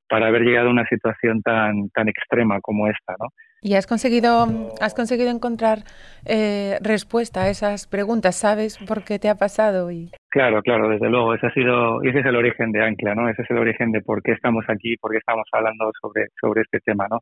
para 0.09 0.27
haber 0.27 0.43
llegado 0.43 0.69
a 0.69 0.73
una 0.73 0.87
situación 0.87 1.41
tan, 1.43 1.89
tan 1.89 2.09
extrema 2.09 2.61
como 2.61 2.87
esta, 2.87 3.15
¿no? 3.19 3.29
¿Y 3.65 3.77
has 3.77 3.87
conseguido, 3.87 4.47
has 4.81 4.93
conseguido 4.93 5.31
encontrar 5.31 5.85
eh, 6.27 6.79
respuesta 6.83 7.45
a 7.45 7.49
esas 7.49 7.87
preguntas? 7.87 8.35
¿Sabes 8.35 8.77
por 8.77 9.05
qué 9.05 9.21
te 9.21 9.29
ha 9.29 9.37
pasado? 9.37 9.93
Y... 9.93 10.11
Claro, 10.31 10.61
claro, 10.63 10.89
desde 10.89 11.09
luego. 11.09 11.33
Ese, 11.33 11.47
ha 11.47 11.53
sido, 11.55 12.03
ese 12.03 12.19
es 12.19 12.27
el 12.27 12.35
origen 12.35 12.73
de 12.73 12.83
Ancla, 12.83 13.15
¿no? 13.15 13.29
Ese 13.29 13.43
es 13.43 13.51
el 13.51 13.59
origen 13.59 13.93
de 13.93 14.01
por 14.01 14.21
qué 14.21 14.33
estamos 14.33 14.65
aquí, 14.67 14.97
por 14.97 15.13
qué 15.13 15.19
estamos 15.19 15.47
hablando 15.53 15.93
sobre, 16.01 16.27
sobre 16.41 16.63
este 16.63 16.81
tema, 16.81 17.07
¿no? 17.09 17.21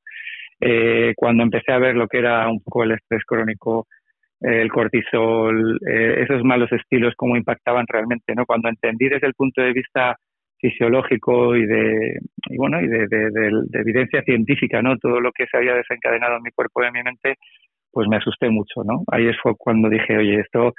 Eh, 0.60 1.12
cuando 1.14 1.42
empecé 1.42 1.72
a 1.72 1.78
ver 1.78 1.94
lo 1.94 2.08
que 2.08 2.18
era 2.18 2.48
un 2.48 2.60
poco 2.62 2.84
el 2.84 2.92
estrés 2.92 3.22
crónico 3.26 3.86
el 4.40 4.70
cortisol, 4.70 5.78
eh, 5.86 6.22
esos 6.22 6.42
malos 6.44 6.72
estilos, 6.72 7.14
cómo 7.16 7.36
impactaban 7.36 7.86
realmente, 7.86 8.34
¿no? 8.34 8.46
Cuando 8.46 8.68
entendí 8.68 9.08
desde 9.08 9.26
el 9.26 9.34
punto 9.34 9.60
de 9.60 9.72
vista 9.72 10.16
fisiológico 10.60 11.56
y 11.56 11.66
de 11.66 12.18
y 12.48 12.56
bueno 12.56 12.80
y 12.80 12.86
de, 12.86 13.06
evidencia 13.72 14.22
científica 14.22 14.82
no 14.82 14.96
todo 14.98 15.20
lo 15.20 15.32
que 15.32 15.46
se 15.46 15.56
había 15.56 15.74
desencadenado 15.74 16.36
en 16.36 16.42
mi 16.42 16.50
cuerpo 16.50 16.82
y 16.82 16.86
en 16.86 16.92
mi 16.92 17.02
mente 17.02 17.36
pues 17.90 18.06
me 18.08 18.16
asusté 18.16 18.50
mucho 18.50 18.84
no 18.84 19.02
ahí 19.10 19.30
fue 19.42 19.54
cuando 19.56 19.88
dije 19.88 20.18
oye 20.18 20.40
esto 20.40 20.74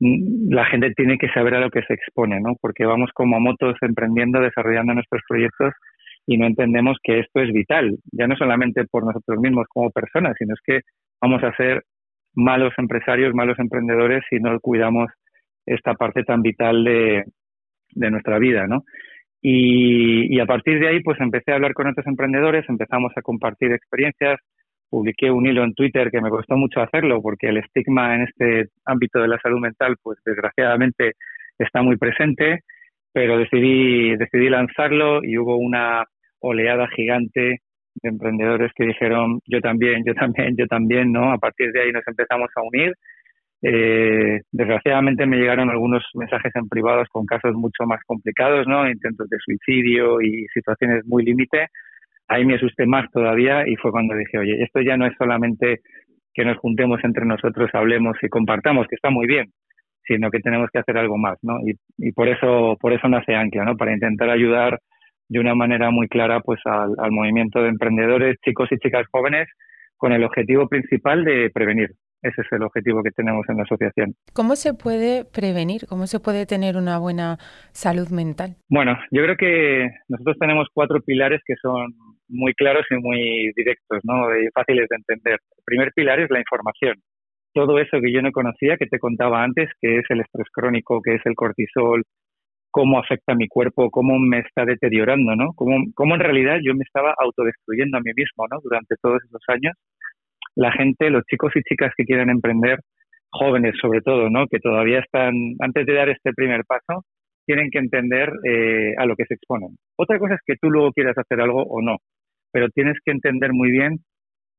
mm, 0.00 0.52
la 0.52 0.66
gente 0.66 0.92
tiene 0.94 1.16
que 1.18 1.28
saber 1.30 1.54
a 1.54 1.60
lo 1.60 1.70
que 1.70 1.82
se 1.82 1.94
expone 1.94 2.38
no 2.40 2.54
porque 2.60 2.84
vamos 2.84 3.10
como 3.14 3.40
motos 3.40 3.76
emprendiendo 3.80 4.40
desarrollando 4.40 4.94
nuestros 4.94 5.22
proyectos 5.26 5.72
y 6.26 6.36
no 6.36 6.46
entendemos 6.46 6.98
que 7.02 7.20
esto 7.20 7.40
es 7.40 7.50
vital 7.52 7.96
ya 8.12 8.26
no 8.26 8.36
solamente 8.36 8.84
por 8.84 9.06
nosotros 9.06 9.38
mismos 9.38 9.66
como 9.70 9.90
personas 9.90 10.34
sino 10.38 10.52
es 10.52 10.60
que 10.62 10.80
vamos 11.20 11.42
a 11.42 11.56
ser 11.56 11.82
malos 12.34 12.72
empresarios, 12.78 13.34
malos 13.34 13.58
emprendedores 13.58 14.22
si 14.28 14.36
no 14.36 14.58
cuidamos 14.60 15.10
esta 15.66 15.94
parte 15.94 16.24
tan 16.24 16.42
vital 16.42 16.84
de, 16.84 17.24
nuestra 17.94 18.38
vida, 18.38 18.66
¿no? 18.66 18.84
Y, 19.40 20.34
y, 20.34 20.40
a 20.40 20.46
partir 20.46 20.80
de 20.80 20.88
ahí, 20.88 21.02
pues 21.02 21.20
empecé 21.20 21.52
a 21.52 21.56
hablar 21.56 21.74
con 21.74 21.86
otros 21.86 22.06
emprendedores, 22.06 22.64
empezamos 22.68 23.12
a 23.16 23.22
compartir 23.22 23.72
experiencias, 23.72 24.40
publiqué 24.88 25.30
un 25.30 25.46
hilo 25.46 25.64
en 25.64 25.74
Twitter 25.74 26.10
que 26.10 26.20
me 26.20 26.30
costó 26.30 26.56
mucho 26.56 26.80
hacerlo 26.80 27.20
porque 27.20 27.48
el 27.48 27.58
estigma 27.58 28.14
en 28.14 28.22
este 28.22 28.68
ámbito 28.84 29.20
de 29.20 29.28
la 29.28 29.38
salud 29.38 29.60
mental, 29.60 29.96
pues 30.02 30.18
desgraciadamente 30.24 31.12
está 31.58 31.82
muy 31.82 31.96
presente, 31.96 32.60
pero 33.12 33.38
decidí, 33.38 34.16
decidí 34.16 34.48
lanzarlo 34.48 35.22
y 35.22 35.36
hubo 35.38 35.56
una 35.56 36.04
oleada 36.40 36.88
gigante 36.88 37.60
de 38.02 38.08
emprendedores 38.08 38.72
que 38.74 38.84
dijeron 38.84 39.40
yo 39.46 39.60
también, 39.60 40.02
yo 40.04 40.14
también, 40.14 40.56
yo 40.56 40.66
también, 40.66 41.12
¿no? 41.12 41.32
A 41.32 41.38
partir 41.38 41.72
de 41.72 41.82
ahí 41.82 41.92
nos 41.92 42.06
empezamos 42.06 42.50
a 42.56 42.62
unir. 42.62 42.94
Eh, 43.62 44.40
desgraciadamente 44.52 45.26
me 45.26 45.38
llegaron 45.38 45.70
algunos 45.70 46.04
mensajes 46.14 46.52
en 46.54 46.68
privados 46.68 47.08
con 47.08 47.24
casos 47.24 47.54
mucho 47.54 47.84
más 47.86 48.00
complicados, 48.06 48.66
¿no? 48.66 48.88
Intentos 48.88 49.28
de 49.28 49.38
suicidio 49.38 50.20
y 50.20 50.46
situaciones 50.52 51.06
muy 51.06 51.24
límite. 51.24 51.68
Ahí 52.28 52.44
me 52.44 52.56
asusté 52.56 52.86
más 52.86 53.10
todavía 53.10 53.66
y 53.66 53.76
fue 53.76 53.90
cuando 53.90 54.14
dije, 54.16 54.38
oye, 54.38 54.62
esto 54.62 54.80
ya 54.80 54.96
no 54.96 55.06
es 55.06 55.14
solamente 55.16 55.80
que 56.34 56.44
nos 56.44 56.58
juntemos 56.58 57.00
entre 57.04 57.24
nosotros, 57.24 57.70
hablemos 57.74 58.16
y 58.22 58.28
compartamos, 58.28 58.86
que 58.88 58.96
está 58.96 59.08
muy 59.08 59.26
bien, 59.26 59.46
sino 60.06 60.30
que 60.30 60.40
tenemos 60.40 60.68
que 60.72 60.80
hacer 60.80 60.98
algo 60.98 61.16
más, 61.16 61.38
¿no? 61.42 61.58
Y, 61.66 61.74
y 61.98 62.12
por 62.12 62.28
eso, 62.28 62.76
por 62.80 62.92
eso 62.92 63.08
nace 63.08 63.34
Ancla, 63.34 63.64
¿no? 63.64 63.76
Para 63.76 63.94
intentar 63.94 64.28
ayudar 64.28 64.78
de 65.28 65.40
una 65.40 65.54
manera 65.54 65.90
muy 65.90 66.08
clara 66.08 66.40
pues 66.40 66.60
al, 66.64 67.10
movimiento 67.10 67.62
de 67.62 67.68
emprendedores, 67.68 68.36
chicos 68.44 68.68
y 68.70 68.78
chicas 68.78 69.06
jóvenes, 69.10 69.48
con 69.96 70.12
el 70.12 70.24
objetivo 70.24 70.68
principal 70.68 71.24
de 71.24 71.50
prevenir. 71.50 71.90
Ese 72.22 72.40
es 72.40 72.48
el 72.52 72.62
objetivo 72.62 73.02
que 73.02 73.10
tenemos 73.10 73.44
en 73.50 73.58
la 73.58 73.64
asociación. 73.64 74.14
¿Cómo 74.32 74.56
se 74.56 74.72
puede 74.72 75.26
prevenir? 75.26 75.82
¿Cómo 75.86 76.06
se 76.06 76.20
puede 76.20 76.46
tener 76.46 76.76
una 76.76 76.98
buena 76.98 77.36
salud 77.72 78.08
mental? 78.08 78.56
Bueno, 78.70 78.96
yo 79.10 79.22
creo 79.22 79.36
que 79.36 79.90
nosotros 80.08 80.36
tenemos 80.40 80.68
cuatro 80.72 81.00
pilares 81.02 81.42
que 81.46 81.54
son 81.60 81.92
muy 82.28 82.54
claros 82.54 82.86
y 82.90 82.94
muy 82.96 83.52
directos, 83.54 84.00
¿no? 84.04 84.34
Y 84.34 84.48
fáciles 84.54 84.88
de 84.88 84.96
entender. 84.96 85.34
El 85.34 85.64
primer 85.66 85.92
pilar 85.94 86.18
es 86.20 86.30
la 86.30 86.38
información. 86.38 86.96
Todo 87.52 87.78
eso 87.78 88.00
que 88.00 88.12
yo 88.12 88.22
no 88.22 88.32
conocía, 88.32 88.76
que 88.78 88.86
te 88.86 88.98
contaba 88.98 89.44
antes, 89.44 89.68
que 89.80 89.98
es 89.98 90.04
el 90.08 90.20
estrés 90.20 90.48
crónico, 90.50 91.00
que 91.02 91.16
es 91.16 91.22
el 91.26 91.34
cortisol, 91.34 92.02
cómo 92.74 92.98
afecta 92.98 93.34
a 93.34 93.36
mi 93.36 93.46
cuerpo, 93.46 93.88
cómo 93.88 94.18
me 94.18 94.40
está 94.40 94.64
deteriorando, 94.64 95.36
¿no? 95.36 95.52
Cómo, 95.54 95.76
cómo 95.94 96.16
en 96.16 96.20
realidad 96.20 96.56
yo 96.60 96.74
me 96.74 96.82
estaba 96.82 97.14
autodestruyendo 97.16 97.98
a 97.98 98.00
mí 98.00 98.10
mismo, 98.16 98.46
¿no? 98.50 98.58
Durante 98.64 98.96
todos 99.00 99.22
esos 99.22 99.42
años. 99.46 99.74
La 100.56 100.72
gente, 100.72 101.08
los 101.08 101.22
chicos 101.30 101.52
y 101.54 101.62
chicas 101.62 101.92
que 101.96 102.02
quieren 102.04 102.30
emprender, 102.30 102.80
jóvenes 103.30 103.74
sobre 103.80 104.00
todo, 104.00 104.28
¿no? 104.28 104.48
Que 104.48 104.58
todavía 104.58 104.98
están, 104.98 105.34
antes 105.60 105.86
de 105.86 105.94
dar 105.94 106.08
este 106.08 106.32
primer 106.32 106.62
paso, 106.66 107.04
tienen 107.46 107.70
que 107.70 107.78
entender 107.78 108.32
eh, 108.42 108.94
a 108.98 109.06
lo 109.06 109.14
que 109.14 109.26
se 109.26 109.34
exponen. 109.34 109.76
Otra 109.96 110.18
cosa 110.18 110.34
es 110.34 110.40
que 110.44 110.56
tú 110.60 110.68
luego 110.68 110.90
quieras 110.90 111.16
hacer 111.16 111.40
algo 111.40 111.62
o 111.62 111.80
no, 111.80 111.98
pero 112.50 112.70
tienes 112.70 112.96
que 113.04 113.12
entender 113.12 113.52
muy 113.52 113.70
bien 113.70 113.98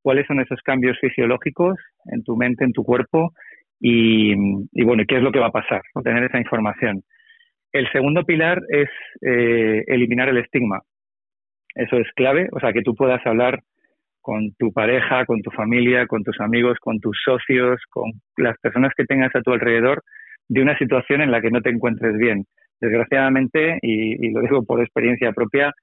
cuáles 0.01 0.25
son 0.25 0.39
esos 0.39 0.61
cambios 0.61 0.97
fisiológicos 1.01 1.75
en 2.05 2.23
tu 2.23 2.37
mente, 2.37 2.63
en 2.63 2.71
tu 2.71 2.85
cuerpo 2.85 3.33
y, 3.81 4.31
y 4.71 4.85
bueno, 4.85 5.03
qué 5.05 5.17
es 5.17 5.21
lo 5.21 5.33
que 5.33 5.39
va 5.39 5.47
a 5.47 5.59
pasar, 5.59 5.81
tener 6.01 6.23
esa 6.23 6.39
información. 6.39 7.03
El 7.75 7.91
segundo 7.91 8.23
pilar 8.23 8.61
es 8.69 8.87
eh, 9.21 9.83
eliminar 9.87 10.29
el 10.29 10.37
estigma. 10.37 10.79
Eso 11.75 11.97
es 11.97 12.07
clave, 12.15 12.47
o 12.53 12.59
sea, 12.61 12.71
que 12.71 12.81
tú 12.81 12.95
puedas 12.95 13.19
hablar 13.27 13.59
con 14.21 14.53
tu 14.57 14.71
pareja, 14.71 15.25
con 15.25 15.41
tu 15.41 15.51
familia, 15.51 16.07
con 16.07 16.23
tus 16.23 16.39
amigos, 16.39 16.77
con 16.79 17.01
tus 17.01 17.19
socios, 17.21 17.81
con 17.89 18.13
las 18.37 18.57
personas 18.59 18.93
que 18.95 19.03
tengas 19.03 19.35
a 19.35 19.41
tu 19.41 19.51
alrededor 19.51 20.03
de 20.47 20.61
una 20.61 20.77
situación 20.77 21.19
en 21.19 21.31
la 21.31 21.41
que 21.41 21.51
no 21.51 21.59
te 21.59 21.69
encuentres 21.69 22.15
bien. 22.15 22.45
Desgraciadamente, 22.79 23.77
y, 23.81 24.31
lo 24.31 24.39
digo 24.39 24.63
por 24.63 24.79
experiencia 24.79 25.33
propia, 25.33 25.73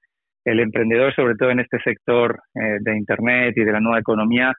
el 0.45 0.61
emprendedor, 0.61 1.13
sobre 1.13 1.35
todo 1.35 1.51
en 1.51 1.59
este 1.59 1.77
sector 1.83 2.39
eh, 2.55 2.77
de 2.79 2.97
Internet 2.97 3.53
y 3.55 3.63
de 3.63 3.71
la 3.71 3.79
nueva 3.79 3.99
economía, 3.99 4.51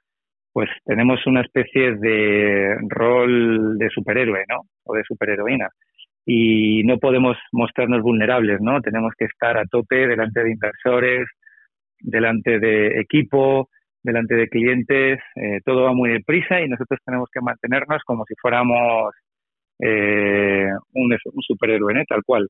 pues 0.53 0.69
tenemos 0.85 1.19
una 1.27 1.41
especie 1.41 1.97
de 1.97 2.77
rol 2.87 3.77
de 3.77 3.89
superhéroe, 3.89 4.45
¿no? 4.47 4.61
O 4.85 4.95
de 4.95 5.03
superheroína 5.03 5.67
y 6.25 6.83
no 6.83 6.97
podemos 6.97 7.37
mostrarnos 7.51 8.01
vulnerables, 8.01 8.59
¿no? 8.59 8.81
Tenemos 8.81 9.13
que 9.17 9.25
estar 9.25 9.57
a 9.57 9.65
tope 9.65 10.07
delante 10.07 10.43
de 10.43 10.51
inversores, 10.51 11.27
delante 11.99 12.59
de 12.59 12.99
equipo, 12.99 13.69
delante 14.01 14.35
de 14.35 14.47
clientes, 14.47 15.19
eh, 15.35 15.59
todo 15.63 15.83
va 15.83 15.93
muy 15.93 16.11
deprisa 16.11 16.61
y 16.61 16.67
nosotros 16.67 16.99
tenemos 17.05 17.29
que 17.31 17.41
mantenernos 17.41 18.01
como 18.05 18.23
si 18.25 18.35
fuéramos 18.39 19.13
eh, 19.79 20.69
un, 20.93 21.11
un, 21.11 21.41
superhéroe, 21.41 21.93
¿eh? 21.99 22.05
tal 22.07 22.23
cual. 22.23 22.47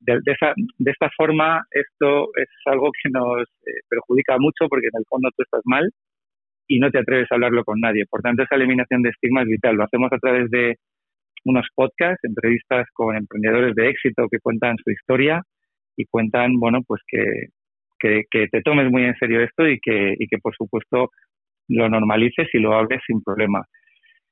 De, 0.00 0.18
esa, 0.26 0.52
de 0.56 0.90
esta 0.90 1.08
forma, 1.16 1.62
esto 1.70 2.28
es 2.36 2.48
algo 2.66 2.90
que 3.02 3.08
nos 3.10 3.42
eh, 3.42 3.80
perjudica 3.88 4.36
mucho 4.38 4.68
porque 4.68 4.88
en 4.92 4.98
el 4.98 5.04
fondo 5.08 5.30
tú 5.36 5.42
estás 5.42 5.62
mal 5.64 5.88
y 6.66 6.78
no 6.78 6.90
te 6.90 6.98
atreves 6.98 7.30
a 7.30 7.36
hablarlo 7.36 7.64
con 7.64 7.80
nadie. 7.80 8.04
Por 8.08 8.20
tanto, 8.20 8.42
esa 8.42 8.56
eliminación 8.56 9.02
de 9.02 9.10
estigma 9.10 9.42
es 9.42 9.48
vital. 9.48 9.76
Lo 9.76 9.84
hacemos 9.84 10.12
a 10.12 10.18
través 10.18 10.50
de 10.50 10.76
unos 11.44 11.66
podcasts, 11.74 12.22
entrevistas 12.24 12.86
con 12.92 13.16
emprendedores 13.16 13.74
de 13.74 13.88
éxito 13.88 14.26
que 14.30 14.38
cuentan 14.40 14.76
su 14.82 14.90
historia 14.90 15.42
y 15.96 16.06
cuentan, 16.06 16.58
bueno, 16.58 16.80
pues 16.86 17.02
que, 17.06 17.46
que, 17.98 18.46
te 18.48 18.62
tomes 18.62 18.90
muy 18.90 19.04
en 19.04 19.16
serio 19.16 19.42
esto 19.42 19.66
y 19.66 19.78
que, 19.80 20.14
y 20.18 20.26
que, 20.26 20.38
por 20.38 20.54
supuesto, 20.56 21.10
lo 21.68 21.88
normalices 21.88 22.48
y 22.52 22.58
lo 22.58 22.74
hables 22.74 23.00
sin 23.06 23.22
problema. 23.22 23.64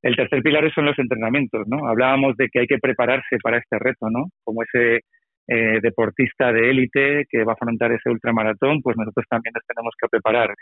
El 0.03 0.17
tercer 0.17 0.43
pilar 0.43 0.73
son 0.73 0.87
los 0.87 0.99
entrenamientos, 0.99 1.67
¿no? 1.69 1.87
Hablábamos 1.87 2.37
de 2.37 2.49
que 2.49 2.61
hay 2.61 2.67
que 2.67 2.79
prepararse 2.79 3.37
para 3.43 3.59
este 3.59 3.79
reto, 3.79 4.09
¿no? 4.11 4.27
Como 4.45 4.63
ese 4.63 5.01
eh, 5.47 5.79
deportista 5.83 6.53
de 6.53 6.71
élite 6.71 7.25
que 7.29 7.45
va 7.45 7.53
a 7.53 7.55
afrontar 7.55 7.93
ese 7.93 8.09
ultramaratón, 8.09 8.81
pues 8.83 8.97
nosotros 8.97 9.27
también 9.29 9.53
nos 9.55 9.67
tenemos 9.67 9.95
que 10.01 10.09
preparar. 10.09 10.55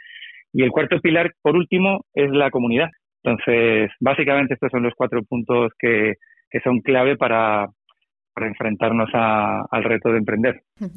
Y 0.53 0.63
el 0.63 0.71
cuarto 0.71 1.01
pilar, 1.01 1.33
por 1.43 1.57
último, 1.57 2.01
es 2.15 2.31
la 2.31 2.51
comunidad. 2.51 2.89
Entonces, 3.23 3.91
básicamente 4.01 4.55
estos 4.55 4.71
son 4.71 4.83
los 4.83 4.95
cuatro 4.97 5.23
puntos 5.23 5.73
que, 5.79 6.15
que 6.51 6.61
son 6.61 6.81
clave 6.81 7.17
para, 7.17 7.69
para 8.39 8.47
enfrentarnos 8.49 9.11
al 9.13 9.83
reto 9.83 10.13
de 10.13 10.19
emprender. 10.19 10.63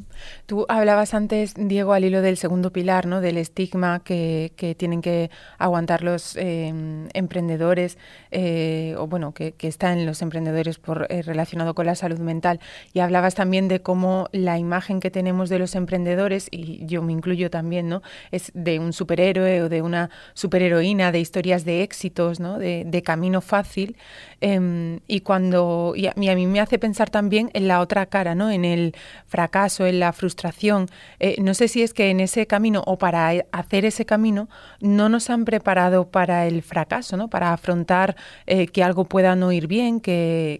Tú 0.45 0.67
hablabas 0.69 1.15
antes, 1.15 1.55
Diego, 1.57 1.93
al 1.93 2.05
hilo 2.05 2.21
del 2.21 2.38
segundo 2.38 2.71
pilar, 2.71 3.07
¿no? 3.07 3.19
del 3.19 3.38
estigma 3.38 4.03
que, 4.03 4.51
tienen 4.77 5.01
que 5.01 5.31
aguantar 5.57 6.03
los 6.03 6.36
em, 6.38 7.07
emprendedores, 7.13 7.98
eh, 8.29 8.93
o 9.00 9.07
bueno, 9.07 9.33
que, 9.33 9.53
que, 9.53 9.67
está 9.67 9.91
en 9.91 10.05
los 10.05 10.21
emprendedores 10.21 10.77
por, 10.77 11.07
eh, 11.10 11.24
relacionado 11.24 11.74
con 11.74 11.88
la 11.88 11.95
salud 11.95 12.19
mental. 12.19 12.60
Y 12.93 13.00
hablabas 13.00 13.33
también 13.33 13.67
de 13.67 13.81
cómo 13.81 14.27
la 14.31 14.60
imagen 14.60 15.00
que 15.00 15.10
tenemos 15.10 15.50
de 15.50 15.57
los 15.57 15.74
emprendedores, 15.74 16.48
y 16.51 16.86
yo 16.86 17.01
me 17.01 17.12
incluyo 17.12 17.50
también, 17.50 17.89
¿no? 17.89 18.03
es 18.29 18.51
de 18.53 18.77
un 18.77 18.93
superhéroe 18.93 19.63
o 19.63 19.69
de 19.69 19.81
una 19.81 20.12
superheroína, 20.36 21.12
de 21.12 21.19
historias 21.19 21.65
de 21.65 21.81
éxitos, 21.81 22.39
¿no? 22.39 22.60
de, 22.60 23.01
camino 23.03 23.41
fácil. 23.41 23.98
Em, 24.41 25.00
y 25.07 25.21
cuando 25.21 25.93
y 25.95 26.05
a, 26.05 26.13
y 26.15 26.29
a 26.29 26.36
mí 26.36 26.45
me 26.45 26.60
hace 26.60 26.77
pensar 26.77 27.10
también 27.10 27.30
en 27.39 27.67
la 27.67 27.79
otra 27.79 28.05
cara, 28.05 28.35
¿no? 28.35 28.51
en 28.51 28.65
el 28.65 28.93
fracaso 29.27 29.85
en 29.85 30.00
la 30.00 30.13
frustración. 30.13 30.88
Eh, 31.19 31.35
no 31.41 31.53
sé 31.53 31.67
si 31.67 31.81
es 31.81 31.93
que 31.93 32.09
en 32.09 32.19
ese 32.19 32.45
camino 32.47 32.83
o 32.85 32.97
para 32.97 33.31
hacer 33.51 33.85
ese 33.85 34.05
camino 34.05 34.47
no 34.81 35.09
nos 35.09 35.29
han 35.29 35.45
preparado 35.45 36.11
para 36.11 36.47
el 36.47 36.61
fracaso, 36.61 37.17
¿no? 37.17 37.29
Para 37.29 37.53
afrontar 37.53 38.15
eh, 38.45 38.67
que 38.67 38.83
algo 38.83 39.05
pueda 39.05 39.35
no 39.35 39.51
ir 39.51 39.67
bien, 39.67 40.01
que, 40.01 40.59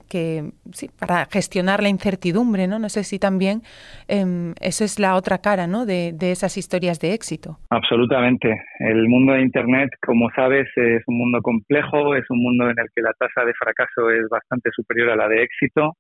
sí, 0.72 0.90
para 1.00 1.26
gestionar 1.26 1.82
la 1.82 1.90
incertidumbre, 1.90 2.68
¿no? 2.68 2.80
No 2.80 2.90
sé 2.90 3.04
si 3.04 3.20
también 3.20 3.62
eh, 4.08 4.54
eso 4.62 4.84
es 4.84 5.00
la 5.00 5.16
otra 5.16 5.40
cara, 5.40 5.68
¿no? 5.68 5.86
De, 5.86 6.14
de 6.14 6.32
esas 6.32 6.58
historias 6.58 7.00
de 7.00 7.14
éxito. 7.14 7.58
Absolutamente. 7.70 8.62
El 8.80 9.08
mundo 9.08 9.34
de 9.34 9.42
Internet, 9.42 9.90
como 10.06 10.30
sabes, 10.36 10.68
es 10.76 11.04
un 11.08 11.18
mundo 11.18 11.42
complejo, 11.42 12.16
es 12.16 12.26
un 12.30 12.40
mundo 12.40 12.70
en 12.70 12.80
el 12.80 12.88
que 12.96 13.02
la 13.02 13.14
tasa 13.14 13.46
de 13.46 13.54
fracaso 13.54 14.10
es 14.10 14.28
bastante 14.30 14.70
superior 14.74 15.10
a 15.10 15.16
la 15.16 15.28
de 15.28 15.44
éxito 15.44 15.98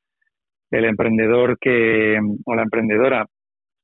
el 0.71 0.85
emprendedor 0.85 1.57
que 1.59 2.19
o 2.45 2.55
la 2.55 2.63
emprendedora 2.63 3.25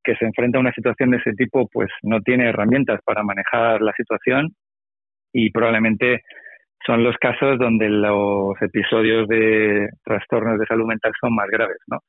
que 0.03 0.15
se 0.15 0.25
enfrenta 0.25 0.57
a 0.57 0.61
una 0.61 0.71
situación 0.71 1.11
de 1.11 1.17
ese 1.17 1.33
tipo 1.33 1.67
pues 1.71 1.89
no 2.01 2.21
tiene 2.21 2.47
herramientas 2.47 3.01
para 3.03 3.23
manejar 3.23 3.81
la 3.81 3.91
situación 3.93 4.53
y 5.33 5.51
probablemente 5.51 6.21
son 6.85 7.03
los 7.03 7.17
casos 7.17 7.59
donde 7.59 7.89
los 7.89 8.53
episodios 8.61 9.27
de 9.27 9.89
trastornos 10.05 10.57
de 10.59 10.65
salud 10.65 10.85
mental 10.85 11.11
son 11.19 11.35
más 11.35 11.47
graves, 11.49 11.77
¿no? 11.87 11.99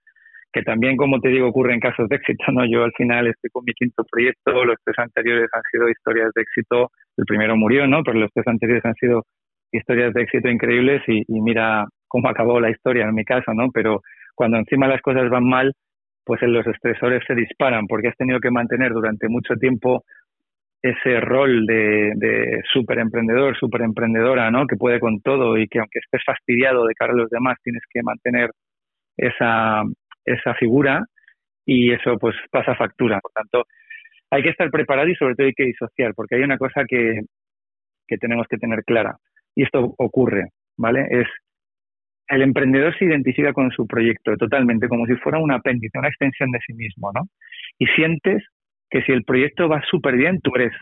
Que 0.52 0.62
también, 0.62 0.96
como 0.96 1.20
te 1.20 1.28
digo, 1.28 1.48
ocurre 1.48 1.74
en 1.74 1.80
casos 1.80 2.08
de 2.08 2.16
éxito, 2.16 2.44
¿no? 2.52 2.64
Yo 2.64 2.84
al 2.84 2.92
final 2.92 3.26
estoy 3.26 3.50
con 3.50 3.64
mi 3.64 3.72
quinto 3.72 4.04
proyecto, 4.10 4.64
los 4.64 4.76
tres 4.84 4.98
anteriores 4.98 5.48
han 5.52 5.62
sido 5.72 5.88
historias 5.88 6.30
de 6.34 6.42
éxito, 6.42 6.90
el 7.16 7.24
primero 7.24 7.56
murió, 7.56 7.86
¿no? 7.86 8.02
Pero 8.04 8.18
los 8.18 8.30
tres 8.32 8.46
anteriores 8.46 8.84
han 8.84 8.94
sido 8.94 9.24
historias 9.72 10.14
de 10.14 10.22
éxito 10.22 10.48
increíbles 10.48 11.02
y, 11.08 11.22
y 11.26 11.40
mira 11.40 11.86
cómo 12.06 12.28
acabó 12.28 12.60
la 12.60 12.70
historia 12.70 13.04
en 13.04 13.14
mi 13.14 13.24
caso, 13.24 13.52
¿no? 13.52 13.70
Pero 13.72 14.00
cuando 14.38 14.56
encima 14.56 14.86
las 14.86 15.02
cosas 15.02 15.28
van 15.28 15.42
mal, 15.42 15.74
pues 16.24 16.40
los 16.42 16.64
estresores 16.64 17.24
se 17.26 17.34
disparan 17.34 17.88
porque 17.88 18.06
has 18.06 18.16
tenido 18.16 18.38
que 18.38 18.52
mantener 18.52 18.92
durante 18.92 19.28
mucho 19.28 19.56
tiempo 19.56 20.04
ese 20.80 21.18
rol 21.18 21.66
de, 21.66 22.12
de 22.14 22.62
super 22.72 23.00
emprendedor, 23.00 23.58
super 23.58 23.82
emprendedora, 23.82 24.48
¿no? 24.52 24.64
Que 24.68 24.76
puede 24.76 25.00
con 25.00 25.20
todo 25.22 25.58
y 25.58 25.66
que 25.66 25.80
aunque 25.80 25.98
estés 25.98 26.22
fastidiado 26.24 26.86
de 26.86 26.94
cara 26.94 27.14
a 27.14 27.16
los 27.16 27.28
demás, 27.30 27.56
tienes 27.64 27.82
que 27.92 28.00
mantener 28.04 28.50
esa, 29.16 29.82
esa 30.24 30.54
figura 30.54 31.02
y 31.66 31.90
eso 31.90 32.16
pues 32.20 32.36
pasa 32.52 32.76
factura. 32.76 33.18
Por 33.20 33.32
tanto, 33.32 33.64
hay 34.30 34.44
que 34.44 34.50
estar 34.50 34.70
preparado 34.70 35.08
y 35.08 35.16
sobre 35.16 35.34
todo 35.34 35.48
hay 35.48 35.54
que 35.54 35.64
disociar 35.64 36.14
porque 36.14 36.36
hay 36.36 36.42
una 36.42 36.58
cosa 36.58 36.84
que, 36.86 37.22
que 38.06 38.18
tenemos 38.18 38.46
que 38.48 38.58
tener 38.58 38.84
clara 38.84 39.16
y 39.56 39.64
esto 39.64 39.94
ocurre, 39.98 40.50
¿vale? 40.76 41.08
Es 41.10 41.26
el 42.28 42.42
emprendedor 42.42 42.96
se 42.98 43.06
identifica 43.06 43.52
con 43.52 43.70
su 43.70 43.86
proyecto 43.86 44.36
totalmente, 44.36 44.88
como 44.88 45.06
si 45.06 45.14
fuera 45.16 45.38
un 45.38 45.52
apéndice, 45.52 45.98
una 45.98 46.08
extensión 46.08 46.50
de 46.50 46.58
sí 46.66 46.74
mismo, 46.74 47.10
¿no? 47.12 47.22
Y 47.78 47.86
sientes 47.86 48.44
que 48.90 49.02
si 49.02 49.12
el 49.12 49.24
proyecto 49.24 49.68
va 49.68 49.82
súper 49.90 50.16
bien, 50.16 50.40
tú 50.40 50.52
eres 50.54 50.72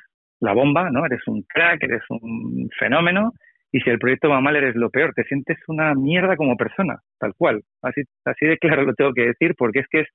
la 0.40 0.52
bomba, 0.52 0.90
¿no? 0.90 1.06
Eres 1.06 1.20
un 1.26 1.42
crack, 1.42 1.82
eres 1.82 2.02
un 2.10 2.68
fenómeno, 2.78 3.32
y 3.72 3.80
si 3.80 3.90
el 3.90 3.98
proyecto 3.98 4.28
va 4.28 4.40
mal, 4.40 4.56
eres 4.56 4.74
lo 4.74 4.90
peor. 4.90 5.12
Te 5.14 5.24
sientes 5.24 5.58
una 5.68 5.94
mierda 5.94 6.36
como 6.36 6.56
persona, 6.56 6.98
tal 7.18 7.34
cual. 7.36 7.62
Así, 7.82 8.02
así 8.24 8.46
de 8.46 8.58
claro 8.58 8.82
lo 8.82 8.94
tengo 8.94 9.12
que 9.12 9.26
decir, 9.26 9.54
porque 9.56 9.80
es 9.80 9.86
que 9.88 10.00
es 10.00 10.08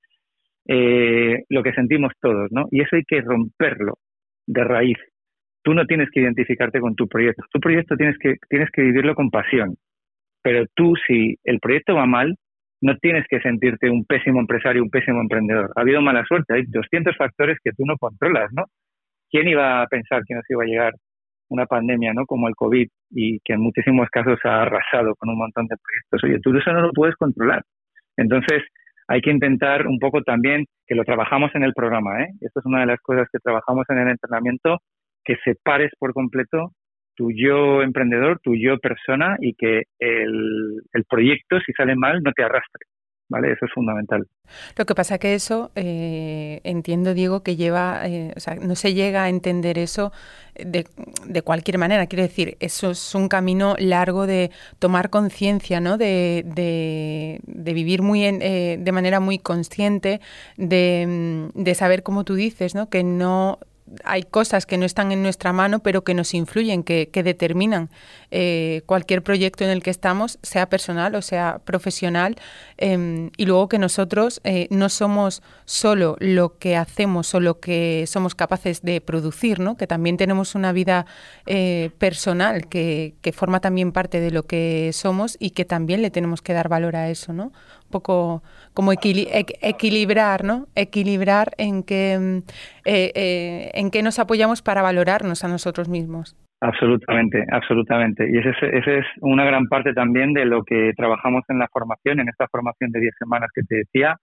eh, 0.68 1.44
lo 1.48 1.62
que 1.62 1.72
sentimos 1.72 2.12
todos, 2.20 2.50
¿no? 2.50 2.66
Y 2.70 2.82
eso 2.82 2.96
hay 2.96 3.04
que 3.04 3.20
romperlo 3.20 3.94
de 4.46 4.64
raíz. 4.64 4.98
Tú 5.62 5.74
no 5.74 5.86
tienes 5.86 6.10
que 6.10 6.20
identificarte 6.20 6.80
con 6.80 6.94
tu 6.96 7.06
proyecto. 7.08 7.44
Tu 7.52 7.60
proyecto 7.60 7.96
tienes 7.96 8.18
que, 8.18 8.34
tienes 8.48 8.70
que 8.70 8.82
vivirlo 8.82 9.14
con 9.14 9.30
pasión. 9.30 9.76
Pero 10.42 10.66
tú, 10.74 10.94
si 11.06 11.36
el 11.44 11.60
proyecto 11.60 11.94
va 11.94 12.06
mal, 12.06 12.34
no 12.80 12.96
tienes 12.96 13.24
que 13.28 13.40
sentirte 13.40 13.88
un 13.88 14.04
pésimo 14.04 14.40
empresario, 14.40 14.82
un 14.82 14.90
pésimo 14.90 15.20
emprendedor. 15.20 15.70
Ha 15.76 15.80
habido 15.82 16.02
mala 16.02 16.24
suerte, 16.26 16.54
hay 16.54 16.64
200 16.66 17.16
factores 17.16 17.58
que 17.62 17.70
tú 17.72 17.84
no 17.86 17.96
controlas, 17.96 18.50
¿no? 18.52 18.64
¿Quién 19.30 19.48
iba 19.48 19.82
a 19.82 19.86
pensar 19.86 20.22
que 20.26 20.34
nos 20.34 20.44
iba 20.50 20.64
a 20.64 20.66
llegar 20.66 20.92
una 21.48 21.66
pandemia, 21.66 22.12
¿no? 22.12 22.26
Como 22.26 22.48
el 22.48 22.54
COVID 22.56 22.88
y 23.10 23.38
que 23.44 23.52
en 23.52 23.60
muchísimos 23.60 24.08
casos 24.10 24.38
ha 24.44 24.62
arrasado 24.62 25.14
con 25.14 25.30
un 25.30 25.38
montón 25.38 25.66
de 25.66 25.76
proyectos. 25.76 26.24
Oye, 26.24 26.40
tú 26.42 26.56
eso 26.56 26.72
no 26.72 26.82
lo 26.82 26.92
puedes 26.92 27.14
controlar. 27.16 27.62
Entonces, 28.16 28.62
hay 29.06 29.20
que 29.20 29.30
intentar 29.30 29.86
un 29.86 29.98
poco 29.98 30.22
también, 30.22 30.64
que 30.86 30.94
lo 30.94 31.04
trabajamos 31.04 31.54
en 31.54 31.62
el 31.62 31.72
programa, 31.74 32.22
¿eh? 32.22 32.28
esto 32.40 32.60
es 32.60 32.66
una 32.66 32.80
de 32.80 32.86
las 32.86 33.00
cosas 33.00 33.28
que 33.32 33.38
trabajamos 33.38 33.84
en 33.90 33.98
el 33.98 34.08
entrenamiento, 34.08 34.78
que 35.24 35.36
separes 35.44 35.90
por 35.98 36.12
completo 36.12 36.72
tu 37.14 37.30
yo 37.30 37.82
emprendedor, 37.82 38.40
tu 38.40 38.54
yo 38.54 38.78
persona 38.78 39.36
y 39.40 39.54
que 39.54 39.84
el, 39.98 40.82
el 40.92 41.04
proyecto, 41.04 41.60
si 41.60 41.72
sale 41.72 41.96
mal, 41.96 42.22
no 42.22 42.32
te 42.32 42.42
arrastre. 42.42 42.86
¿vale? 43.32 43.52
Eso 43.52 43.64
es 43.64 43.72
fundamental. 43.72 44.26
Lo 44.76 44.84
que 44.84 44.94
pasa 44.94 45.18
que 45.18 45.34
eso, 45.34 45.72
eh, 45.74 46.60
entiendo, 46.64 47.14
Diego, 47.14 47.42
que 47.42 47.56
lleva, 47.56 48.06
eh, 48.06 48.32
o 48.36 48.40
sea, 48.40 48.56
no 48.56 48.74
se 48.76 48.92
llega 48.92 49.24
a 49.24 49.30
entender 49.30 49.78
eso 49.78 50.12
de, 50.54 50.86
de, 51.26 51.42
cualquier 51.42 51.78
manera. 51.78 52.06
Quiero 52.06 52.22
decir, 52.24 52.58
eso 52.60 52.90
es 52.90 53.14
un 53.14 53.28
camino 53.28 53.74
largo 53.78 54.26
de 54.26 54.50
tomar 54.78 55.08
conciencia, 55.08 55.80
¿no? 55.80 55.96
De, 55.96 56.44
de, 56.44 57.40
de, 57.46 57.72
vivir 57.72 58.02
muy 58.02 58.24
en, 58.24 58.42
eh, 58.42 58.76
de 58.78 58.92
manera 58.92 59.18
muy 59.18 59.38
consciente, 59.38 60.20
de, 60.58 61.50
de 61.54 61.74
saber, 61.74 62.02
como 62.02 62.24
tú 62.24 62.34
dices, 62.34 62.74
¿no? 62.74 62.90
Que 62.90 63.02
no 63.02 63.58
hay 64.04 64.22
cosas 64.22 64.66
que 64.66 64.78
no 64.78 64.86
están 64.86 65.12
en 65.12 65.22
nuestra 65.22 65.52
mano, 65.52 65.80
pero 65.80 66.04
que 66.04 66.14
nos 66.14 66.34
influyen, 66.34 66.82
que, 66.82 67.08
determinan 67.22 67.90
eh, 68.30 68.82
cualquier 68.86 69.22
proyecto 69.22 69.64
en 69.64 69.70
el 69.70 69.82
que 69.82 69.90
estamos, 69.90 70.38
sea 70.42 70.68
personal 70.68 71.14
o 71.14 71.22
sea 71.22 71.60
profesional, 71.64 72.36
em, 72.78 73.30
y 73.36 73.46
luego 73.46 73.68
que 73.68 73.78
nosotros 73.78 74.40
eh, 74.44 74.66
no 74.70 74.88
somos 74.88 75.42
solo 75.64 76.16
lo 76.18 76.58
que 76.58 76.76
hacemos 76.76 77.34
o 77.34 77.40
lo 77.40 77.60
que 77.60 78.04
somos 78.08 78.34
capaces 78.34 78.82
de 78.82 79.00
producir, 79.00 79.60
¿no? 79.60 79.76
que 79.76 79.86
también 79.86 80.16
tenemos 80.16 80.54
una 80.54 80.72
vida 80.72 81.06
eh, 81.46 81.90
personal 81.98 82.68
que, 82.68 83.14
que, 83.20 83.32
forma 83.32 83.60
también 83.60 83.92
parte 83.92 84.20
de 84.20 84.30
lo 84.30 84.44
que 84.44 84.90
somos 84.92 85.36
y 85.38 85.50
que 85.50 85.64
también 85.64 86.02
le 86.02 86.10
tenemos 86.10 86.42
que 86.42 86.52
dar 86.52 86.68
valor 86.68 86.96
a 86.96 87.08
eso, 87.08 87.32
¿no? 87.32 87.52
Poco 87.92 88.42
como 88.74 88.92
equilibrar, 88.92 90.42
¿no? 90.42 90.66
Equilibrar 90.74 91.52
en 91.58 91.84
que, 91.84 92.18
mm, 92.18 92.38
eh, 92.84 93.12
eh, 93.14 93.70
en 93.74 93.92
que 93.92 94.02
nos 94.02 94.18
apoyamos 94.18 94.62
para 94.62 94.82
valorarnos 94.82 95.44
a 95.44 95.48
nosotros 95.48 95.88
mismos. 95.88 96.36
Absolutamente, 96.60 97.44
absolutamente. 97.52 98.28
Y 98.28 98.38
esa 98.38 98.50
es, 98.50 98.86
es 98.86 99.06
una 99.20 99.44
gran 99.44 99.66
parte 99.66 99.92
también 99.94 100.32
de 100.32 100.44
lo 100.44 100.64
que 100.64 100.92
trabajamos 100.96 101.42
en 101.48 101.60
la 101.60 101.68
formación, 101.68 102.18
en 102.18 102.28
esta 102.28 102.48
formación 102.48 102.90
de 102.90 103.00
10 103.00 103.14
semanas 103.18 103.50
que 103.54 103.62
te 103.62 103.76
decía, 103.76 104.16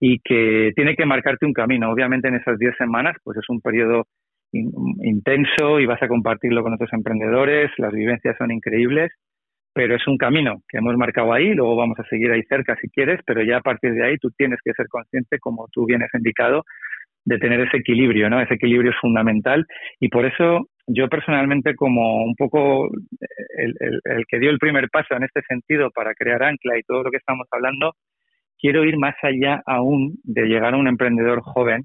y 0.00 0.18
que 0.18 0.72
tiene 0.74 0.96
que 0.96 1.06
marcarte 1.06 1.46
un 1.46 1.52
camino. 1.52 1.90
Obviamente 1.90 2.28
en 2.28 2.34
esas 2.34 2.58
10 2.58 2.76
semanas, 2.76 3.16
pues 3.22 3.38
es 3.38 3.48
un 3.48 3.60
periodo 3.60 4.06
intenso 4.52 5.80
y 5.80 5.86
vas 5.86 6.02
a 6.02 6.08
compartirlo 6.08 6.62
con 6.62 6.74
otros 6.74 6.92
emprendedores, 6.92 7.70
las 7.78 7.92
vivencias 7.92 8.36
son 8.36 8.50
increíbles, 8.50 9.12
pero 9.74 9.96
es 9.96 10.06
un 10.06 10.16
camino 10.16 10.62
que 10.68 10.78
hemos 10.78 10.96
marcado 10.96 11.32
ahí, 11.32 11.54
luego 11.54 11.76
vamos 11.76 11.98
a 11.98 12.04
seguir 12.04 12.30
ahí 12.30 12.42
cerca 12.44 12.76
si 12.80 12.88
quieres, 12.88 13.20
pero 13.26 13.42
ya 13.42 13.58
a 13.58 13.62
partir 13.62 13.92
de 13.94 14.04
ahí 14.04 14.16
tú 14.18 14.30
tienes 14.30 14.58
que 14.64 14.72
ser 14.72 14.86
consciente, 14.88 15.38
como 15.38 15.68
tú 15.72 15.86
bien 15.86 16.02
has 16.02 16.14
indicado, 16.14 16.64
de 17.24 17.38
tener 17.38 17.60
ese 17.60 17.76
equilibrio, 17.78 18.28
¿no? 18.28 18.40
Ese 18.40 18.54
equilibrio 18.54 18.90
es 18.90 18.98
fundamental 19.00 19.64
y 20.00 20.08
por 20.08 20.26
eso 20.26 20.66
yo 20.86 21.08
personalmente 21.08 21.74
como 21.76 22.24
un 22.24 22.34
poco 22.34 22.88
el, 23.56 23.74
el, 23.80 24.24
que 24.28 24.40
dio 24.40 24.50
el 24.50 24.58
primer 24.58 24.88
paso 24.90 25.14
en 25.14 25.22
este 25.22 25.40
sentido 25.42 25.90
para 25.90 26.14
crear 26.14 26.42
Ancla 26.42 26.78
y 26.78 26.82
todo 26.82 27.04
lo 27.04 27.10
que 27.10 27.18
estamos 27.18 27.46
hablando, 27.52 27.92
quiero 28.58 28.84
ir 28.84 28.96
más 28.98 29.14
allá 29.22 29.62
aún 29.66 30.14
de 30.24 30.46
llegar 30.46 30.74
a 30.74 30.76
un 30.76 30.88
emprendedor 30.88 31.40
joven 31.42 31.84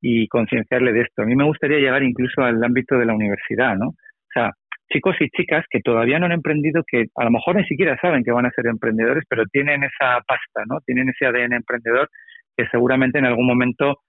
y 0.00 0.28
concienciarle 0.28 0.92
de 0.92 1.02
esto. 1.02 1.22
A 1.22 1.26
mí 1.26 1.36
me 1.36 1.44
gustaría 1.44 1.78
llegar 1.78 2.02
incluso 2.02 2.42
al 2.42 2.62
ámbito 2.64 2.96
de 2.98 3.06
la 3.06 3.14
universidad, 3.14 3.76
¿no? 3.76 3.88
O 3.88 4.32
sea, 4.32 4.52
chicos 4.92 5.16
y 5.20 5.28
chicas 5.30 5.64
que 5.70 5.80
todavía 5.80 6.18
no 6.18 6.26
han 6.26 6.32
emprendido, 6.32 6.82
que 6.86 7.06
a 7.16 7.24
lo 7.24 7.30
mejor 7.30 7.56
ni 7.56 7.64
siquiera 7.64 7.96
saben 8.00 8.24
que 8.24 8.32
van 8.32 8.46
a 8.46 8.50
ser 8.50 8.66
emprendedores, 8.66 9.24
pero 9.28 9.44
tienen 9.52 9.82
esa 9.84 10.20
pasta, 10.26 10.64
¿no? 10.66 10.80
Tienen 10.84 11.08
ese 11.08 11.26
ADN 11.26 11.54
emprendedor 11.54 12.08
que 12.56 12.66
seguramente 12.70 13.18
en 13.18 13.26
algún 13.26 13.46
momento 13.46 14.00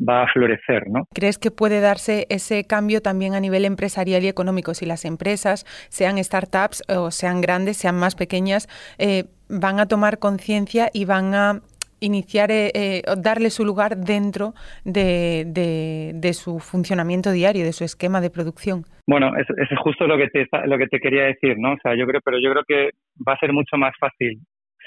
va 0.00 0.22
a 0.22 0.28
florecer, 0.28 0.88
¿no? 0.88 1.04
¿Crees 1.14 1.38
que 1.38 1.50
puede 1.50 1.80
darse 1.80 2.26
ese 2.30 2.64
cambio 2.64 3.02
también 3.02 3.34
a 3.34 3.40
nivel 3.40 3.64
empresarial 3.64 4.22
y 4.22 4.28
económico 4.28 4.74
si 4.74 4.86
las 4.86 5.04
empresas, 5.04 5.64
sean 5.88 6.22
startups 6.22 6.82
o 6.88 7.10
sean 7.10 7.40
grandes, 7.40 7.78
sean 7.78 7.96
más 7.96 8.14
pequeñas, 8.14 8.68
eh, 8.98 9.24
van 9.48 9.80
a 9.80 9.86
tomar 9.86 10.18
conciencia 10.18 10.90
y 10.92 11.04
van 11.04 11.34
a 11.34 11.62
iniciar, 12.00 12.50
eh, 12.50 12.70
eh, 12.74 13.02
darle 13.16 13.50
su 13.50 13.64
lugar 13.64 13.96
dentro 13.96 14.54
de, 14.84 16.30
su 16.32 16.58
funcionamiento 16.60 17.32
diario, 17.32 17.64
de 17.64 17.72
su 17.72 17.84
esquema 17.84 18.20
de 18.20 18.30
producción. 18.30 18.84
Bueno, 19.06 19.36
eso, 19.36 19.54
es 19.56 19.68
justo 19.78 20.06
lo 20.06 20.16
que 20.16 20.28
te 20.28 20.46
lo 20.66 20.78
que 20.78 20.86
te 20.86 21.00
quería 21.00 21.24
decir, 21.24 21.56
¿no? 21.58 21.72
O 21.72 21.78
sea, 21.82 21.94
yo 21.96 22.06
creo, 22.06 22.20
pero 22.24 22.38
yo 22.38 22.50
creo 22.50 22.64
que 22.66 22.90
va 23.26 23.32
a 23.34 23.38
ser 23.38 23.52
mucho 23.52 23.76
más 23.76 23.94
fácil 23.98 24.38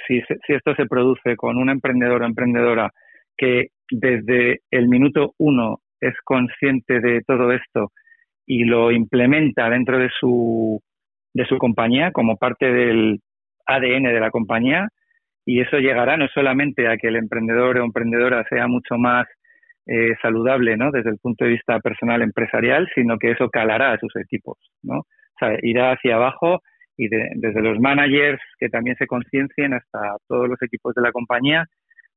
si, 0.07 0.21
si 0.45 0.53
esto 0.53 0.75
se 0.75 0.85
produce 0.85 1.35
con 1.35 1.57
un 1.57 1.69
emprendedor 1.69 2.21
o 2.21 2.25
emprendedora 2.25 2.91
que 3.37 3.67
desde 3.89 4.59
el 4.71 4.87
minuto 4.87 5.33
uno 5.37 5.79
es 5.99 6.13
consciente 6.23 6.99
de 6.99 7.21
todo 7.25 7.51
esto 7.51 7.91
y 8.45 8.65
lo 8.65 8.91
implementa 8.91 9.69
dentro 9.69 9.97
de 9.97 10.09
su 10.19 10.81
de 11.33 11.45
su 11.45 11.57
compañía 11.57 12.11
como 12.11 12.37
parte 12.37 12.71
del 12.71 13.19
ADN 13.65 14.03
de 14.03 14.19
la 14.19 14.31
compañía, 14.31 14.87
y 15.45 15.61
eso 15.61 15.77
llegará 15.77 16.17
no 16.17 16.27
solamente 16.33 16.87
a 16.87 16.97
que 16.97 17.07
el 17.07 17.15
emprendedor 17.15 17.77
o 17.77 17.85
emprendedora 17.85 18.45
sea 18.49 18.67
mucho 18.67 18.97
más 18.97 19.27
eh, 19.87 20.15
saludable 20.21 20.77
¿no? 20.77 20.91
desde 20.91 21.09
el 21.09 21.17
punto 21.17 21.45
de 21.45 21.51
vista 21.51 21.79
personal 21.79 22.21
empresarial, 22.21 22.87
sino 22.93 23.17
que 23.17 23.31
eso 23.31 23.49
calará 23.49 23.93
a 23.93 23.97
sus 23.97 24.15
equipos. 24.15 24.57
¿no? 24.83 24.99
O 24.99 25.05
sea, 25.39 25.57
irá 25.63 25.91
hacia 25.91 26.15
abajo 26.15 26.61
y 26.97 27.07
desde 27.07 27.61
los 27.61 27.79
managers 27.79 28.39
que 28.59 28.69
también 28.69 28.95
se 28.97 29.07
conciencien 29.07 29.73
hasta 29.73 30.17
todos 30.27 30.47
los 30.47 30.61
equipos 30.61 30.93
de 30.93 31.01
la 31.01 31.11
compañía, 31.11 31.65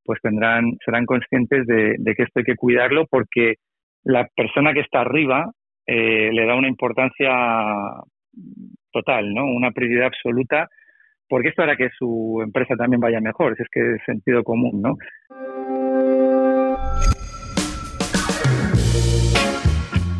pues 0.04 0.20
tendrán, 0.20 0.76
serán 0.84 1.06
conscientes 1.06 1.66
de, 1.66 1.96
que 2.14 2.22
esto 2.22 2.40
hay 2.40 2.44
que 2.44 2.56
cuidarlo 2.56 3.06
porque 3.06 3.54
la 4.02 4.28
persona 4.36 4.74
que 4.74 4.80
está 4.80 5.00
arriba 5.00 5.50
eh, 5.86 6.30
le 6.32 6.44
da 6.44 6.54
una 6.54 6.68
importancia 6.68 7.30
total, 8.92 9.32
¿no? 9.32 9.44
Una 9.46 9.70
prioridad 9.70 10.06
absoluta 10.06 10.68
porque 11.28 11.48
esto 11.48 11.62
hará 11.62 11.76
que 11.76 11.90
su 11.98 12.40
empresa 12.42 12.74
también 12.76 13.00
vaya 13.00 13.20
mejor, 13.20 13.56
es 13.58 13.68
que 13.70 13.94
es 13.94 14.02
sentido 14.06 14.42
común, 14.42 14.82
¿no? 14.82 14.96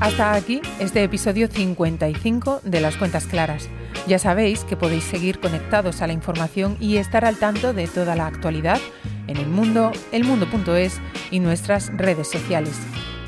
Hasta 0.01 0.35
aquí 0.35 0.61
este 0.81 1.03
episodio 1.03 1.49
55 1.49 2.61
de 2.63 2.81
Las 2.83 2.99
Cuentas 2.99 3.27
Claras. 3.27 3.71
Ya 4.07 4.19
sabéis 4.19 4.65
que 4.65 4.77
podéis 4.77 5.05
seguir 5.05 5.41
conectados 5.41 6.03
a 6.03 6.07
la 6.07 6.13
información 6.13 6.77
y 6.79 6.99
estar 6.99 7.25
al 7.25 7.39
tanto 7.39 7.73
de 7.73 7.87
toda 7.87 8.15
la 8.15 8.27
actualidad 8.27 8.79
en 9.29 9.39
el 9.39 9.47
mundo, 9.47 9.93
elmundo.es 10.13 11.01
y 11.31 11.41
nuestras 11.41 11.91
redes 11.97 12.31
sociales. 12.31 12.79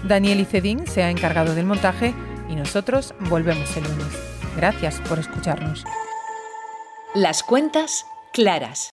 Daniel 0.07 0.41
Icedín 0.41 0.87
se 0.87 1.03
ha 1.03 1.11
encargado 1.11 1.55
del 1.55 1.65
montaje 1.65 2.13
y 2.51 2.57
nosotros 2.57 3.15
volvemos 3.31 3.75
el 3.79 3.85
lunes. 3.85 4.53
Gracias 4.57 5.01
por 5.09 5.19
escucharnos. 5.19 5.83
Las 7.17 7.43
cuentas 7.43 8.05
claras. 8.31 8.91